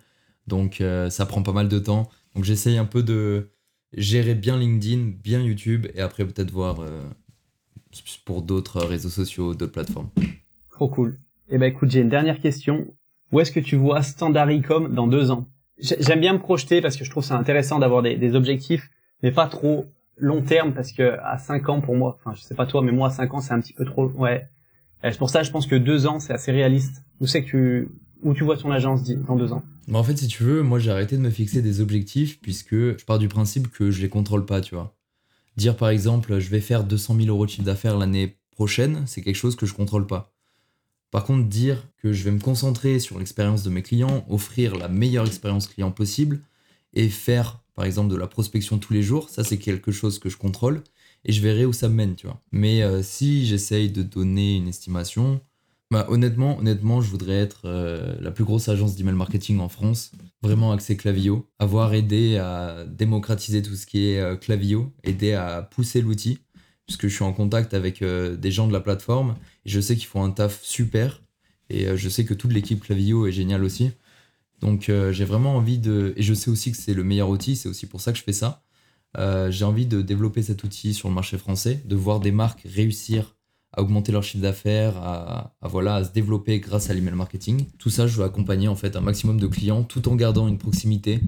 donc 0.46 0.82
ça 1.10 1.26
prend 1.26 1.42
pas 1.42 1.52
mal 1.52 1.68
de 1.68 1.78
temps. 1.78 2.08
Donc 2.34 2.44
j'essaye 2.44 2.78
un 2.78 2.84
peu 2.84 3.02
de 3.02 3.48
gérer 3.96 4.34
bien 4.34 4.58
LinkedIn, 4.58 5.12
bien 5.22 5.40
YouTube, 5.40 5.86
et 5.94 6.00
après 6.00 6.24
peut-être 6.24 6.50
voir 6.50 6.80
euh, 6.80 7.04
pour 8.24 8.42
d'autres 8.42 8.80
réseaux 8.80 9.08
sociaux, 9.08 9.54
d'autres 9.54 9.72
plateformes. 9.72 10.08
Trop 10.70 10.88
cool. 10.88 11.18
Eh 11.48 11.58
ben 11.58 11.66
écoute, 11.66 11.90
j'ai 11.90 12.00
une 12.00 12.08
dernière 12.08 12.40
question. 12.40 12.86
Où 13.32 13.40
est-ce 13.40 13.52
que 13.52 13.60
tu 13.60 13.76
vois 13.76 14.02
Standard 14.02 14.48
Ecom 14.50 14.94
dans 14.94 15.06
deux 15.06 15.30
ans? 15.30 15.48
J'aime 15.78 16.20
bien 16.20 16.34
me 16.34 16.38
projeter 16.38 16.80
parce 16.80 16.96
que 16.96 17.04
je 17.04 17.10
trouve 17.10 17.24
ça 17.24 17.36
intéressant 17.36 17.78
d'avoir 17.78 18.02
des, 18.02 18.34
objectifs, 18.34 18.90
mais 19.22 19.32
pas 19.32 19.46
trop 19.48 19.86
long 20.16 20.42
terme 20.42 20.72
parce 20.72 20.92
que 20.92 21.18
à 21.22 21.38
cinq 21.38 21.68
ans 21.68 21.80
pour 21.80 21.96
moi, 21.96 22.16
enfin 22.20 22.34
je 22.36 22.42
sais 22.42 22.54
pas 22.54 22.66
toi, 22.66 22.80
mais 22.80 22.92
moi 22.92 23.08
à 23.08 23.10
cinq 23.10 23.34
ans 23.34 23.40
c'est 23.40 23.52
un 23.52 23.60
petit 23.60 23.72
peu 23.72 23.84
trop. 23.84 24.06
Ouais. 24.10 24.48
C'est 25.12 25.18
pour 25.18 25.30
ça 25.30 25.42
je 25.42 25.50
pense 25.50 25.66
que 25.66 25.76
deux 25.76 26.06
ans 26.06 26.20
c'est 26.20 26.32
assez 26.32 26.52
réaliste. 26.52 27.02
Où 27.20 27.26
c'est 27.26 27.44
que 27.44 27.50
tu 27.50 27.88
où 28.22 28.32
tu 28.32 28.42
vois 28.42 28.56
ton 28.56 28.70
agence 28.70 29.04
dans 29.04 29.36
deux 29.36 29.52
ans 29.52 29.62
bah, 29.86 29.98
En 29.98 30.02
fait, 30.02 30.16
si 30.16 30.26
tu 30.26 30.42
veux, 30.42 30.62
moi 30.62 30.78
j'ai 30.78 30.90
arrêté 30.90 31.16
de 31.16 31.20
me 31.20 31.30
fixer 31.30 31.62
des 31.62 31.80
objectifs 31.80 32.40
puisque 32.40 32.74
je 32.74 33.04
pars 33.04 33.18
du 33.18 33.28
principe 33.28 33.70
que 33.70 33.90
je 33.90 34.00
les 34.00 34.08
contrôle 34.08 34.46
pas, 34.46 34.60
tu 34.60 34.74
vois. 34.74 34.96
Dire 35.56 35.76
par 35.76 35.90
exemple, 35.90 36.38
je 36.40 36.48
vais 36.48 36.60
faire 36.60 36.84
200 36.84 37.16
000 37.16 37.28
euros 37.28 37.44
de 37.44 37.50
chiffre 37.50 37.64
d'affaires 37.64 37.96
l'année 37.96 38.38
prochaine, 38.50 39.04
c'est 39.06 39.22
quelque 39.22 39.36
chose 39.36 39.56
que 39.56 39.66
je 39.66 39.74
contrôle 39.74 40.06
pas. 40.06 40.32
Par 41.10 41.24
contre, 41.24 41.48
dire 41.48 41.86
que 41.98 42.12
je 42.12 42.24
vais 42.24 42.32
me 42.32 42.40
concentrer 42.40 42.98
sur 42.98 43.18
l'expérience 43.18 43.62
de 43.62 43.70
mes 43.70 43.82
clients, 43.82 44.24
offrir 44.28 44.74
la 44.74 44.88
meilleure 44.88 45.26
expérience 45.26 45.68
client 45.68 45.92
possible 45.92 46.40
et 46.92 47.08
faire 47.08 47.60
par 47.74 47.84
exemple 47.84 48.10
de 48.10 48.16
la 48.16 48.26
prospection 48.26 48.78
tous 48.78 48.92
les 48.92 49.02
jours, 49.02 49.28
ça 49.28 49.44
c'est 49.44 49.58
quelque 49.58 49.92
chose 49.92 50.18
que 50.18 50.28
je 50.28 50.36
contrôle 50.36 50.82
et 51.24 51.32
je 51.32 51.40
verrai 51.40 51.64
où 51.64 51.72
ça 51.72 51.88
mène, 51.88 52.14
tu 52.16 52.26
vois. 52.26 52.42
Mais 52.52 52.82
euh, 52.82 53.02
si 53.02 53.46
j'essaye 53.46 53.90
de 53.90 54.02
donner 54.02 54.56
une 54.56 54.68
estimation, 54.68 55.40
bah, 55.94 56.06
honnêtement, 56.08 56.58
honnêtement, 56.58 57.00
je 57.02 57.08
voudrais 57.08 57.36
être 57.36 57.62
euh, 57.66 58.16
la 58.20 58.32
plus 58.32 58.42
grosse 58.42 58.68
agence 58.68 58.96
d'email 58.96 59.14
marketing 59.14 59.60
en 59.60 59.68
France, 59.68 60.10
vraiment 60.42 60.72
axée 60.72 60.96
Clavio, 60.96 61.48
avoir 61.60 61.94
aidé 61.94 62.36
à 62.36 62.84
démocratiser 62.84 63.62
tout 63.62 63.76
ce 63.76 63.86
qui 63.86 64.08
est 64.08 64.18
euh, 64.18 64.34
Clavio, 64.34 64.92
aider 65.04 65.34
à 65.34 65.62
pousser 65.62 66.00
l'outil, 66.00 66.40
puisque 66.86 67.06
je 67.06 67.14
suis 67.14 67.22
en 67.22 67.32
contact 67.32 67.74
avec 67.74 68.02
euh, 68.02 68.36
des 68.36 68.50
gens 68.50 68.66
de 68.66 68.72
la 68.72 68.80
plateforme, 68.80 69.36
et 69.64 69.70
je 69.70 69.80
sais 69.80 69.94
qu'ils 69.94 70.06
font 70.08 70.24
un 70.24 70.32
taf 70.32 70.64
super, 70.64 71.22
et 71.70 71.96
je 71.96 72.08
sais 72.08 72.24
que 72.24 72.34
toute 72.34 72.52
l'équipe 72.52 72.80
Clavio 72.80 73.28
est 73.28 73.32
géniale 73.32 73.62
aussi. 73.62 73.92
Donc 74.60 74.90
j'ai 75.12 75.24
vraiment 75.24 75.56
envie 75.56 75.78
de... 75.78 76.12
Et 76.16 76.22
je 76.22 76.34
sais 76.34 76.50
aussi 76.50 76.72
que 76.72 76.76
c'est 76.76 76.92
le 76.92 77.04
meilleur 77.04 77.30
outil, 77.30 77.56
c'est 77.56 77.68
aussi 77.68 77.86
pour 77.86 78.00
ça 78.00 78.12
que 78.12 78.18
je 78.18 78.24
fais 78.24 78.34
ça. 78.34 78.63
J'ai 79.16 79.64
envie 79.64 79.86
de 79.86 80.02
développer 80.02 80.42
cet 80.42 80.64
outil 80.64 80.94
sur 80.94 81.08
le 81.08 81.14
marché 81.14 81.38
français, 81.38 81.80
de 81.84 81.96
voir 81.96 82.20
des 82.20 82.32
marques 82.32 82.62
réussir 82.64 83.34
à 83.76 83.82
augmenter 83.82 84.12
leur 84.12 84.22
chiffre 84.22 84.42
d'affaires, 84.42 84.96
à, 84.98 85.54
voilà, 85.62 85.96
à 85.96 86.04
se 86.04 86.12
développer 86.12 86.60
grâce 86.60 86.90
à 86.90 86.94
l'email 86.94 87.14
marketing. 87.14 87.66
Tout 87.78 87.90
ça, 87.90 88.06
je 88.06 88.16
veux 88.16 88.24
accompagner 88.24 88.68
en 88.68 88.76
fait 88.76 88.96
un 88.96 89.00
maximum 89.00 89.40
de 89.40 89.46
clients 89.46 89.82
tout 89.82 90.08
en 90.08 90.14
gardant 90.14 90.46
une 90.46 90.58
proximité. 90.58 91.20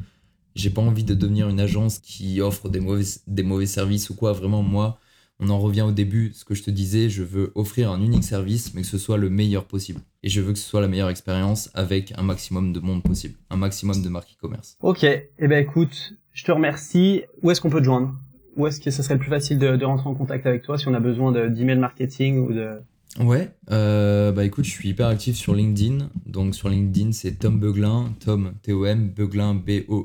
J'ai 0.55 0.71
pas 0.71 0.81
envie 0.81 1.05
de 1.05 1.15
devenir 1.15 1.49
une 1.49 1.61
agence 1.61 1.99
qui 1.99 2.41
offre 2.41 2.69
des 2.69 2.81
mauvais, 2.81 3.05
des 3.27 3.43
mauvais 3.43 3.67
services 3.67 4.11
ou 4.11 4.15
quoi. 4.15 4.33
Vraiment, 4.33 4.63
moi, 4.63 4.99
on 5.41 5.51
en 5.51 5.59
revient 5.59 5.83
au 5.83 5.93
début, 5.93 6.33
ce 6.35 6.45
que 6.45 6.55
je 6.55 6.63
te 6.63 6.71
disais, 6.71 7.11
je 7.11 7.23
veux 7.23 7.53
offrir 7.57 7.91
un 7.91 8.01
unique 8.01 8.25
service, 8.25 8.73
mais 8.73 8.83
que 8.83 8.89
ce 8.89 8.97
soit 8.97 9.19
le 9.19 9.29
meilleur 9.29 9.65
possible. 9.65 10.01
Et 10.23 10.29
je 10.29 10.41
veux 10.41 10.53
que 10.53 10.59
ce 10.59 10.69
soit 10.69 10.81
la 10.81 10.89
meilleure 10.89 11.11
expérience 11.11 11.69
avec 11.75 12.15
un 12.17 12.23
maximum 12.23 12.73
de 12.73 12.81
monde 12.81 13.03
possible, 13.03 13.35
un 13.51 13.57
maximum 13.57 14.03
de 14.03 14.09
marques 14.09 14.31
e-commerce. 14.33 14.79
Ok, 14.81 15.05
et 15.05 15.31
eh 15.39 15.49
ben 15.49 15.63
écoute, 15.63 16.15
je 16.37 16.45
te 16.45 16.53
remercie. 16.53 17.25
Où 17.43 17.51
est-ce 17.51 17.61
qu'on 17.61 17.71
peut 17.71 17.81
te 17.81 17.85
joindre? 17.85 18.15
Où 18.57 18.69
est-ce 18.69 18.81
que 18.81 18.93
ça 18.93 19.03
serait 19.03 19.15
le 19.15 19.21
plus 19.21 19.31
facile 19.31 19.59
de, 19.59 19.85
rentrer 19.85 20.09
en 20.09 20.15
contact 20.15 20.47
avec 20.47 20.63
toi 20.63 20.79
si 20.79 20.87
on 20.87 20.95
a 20.95 21.01
besoin 21.01 21.33
d'email 21.49 21.79
marketing 21.79 22.47
ou 22.47 22.53
de... 22.53 22.79
Ouais, 23.19 23.51
euh, 23.71 24.31
bah 24.33 24.45
écoute, 24.45 24.67
je 24.67 24.71
suis 24.71 24.91
hyper 24.91 25.07
actif 25.09 25.37
sur 25.37 25.55
LinkedIn. 25.55 26.11
Donc 26.27 26.55
sur 26.55 26.69
LinkedIn, 26.69 27.13
c'est 27.13 27.33
Tom 27.33 27.59
Beuglin, 27.59 28.13
Tom, 28.21 28.53
T-O-M, 28.63 29.09
Beuglin, 29.09 29.55
B-O-E-G-L-I-N. 29.55 29.97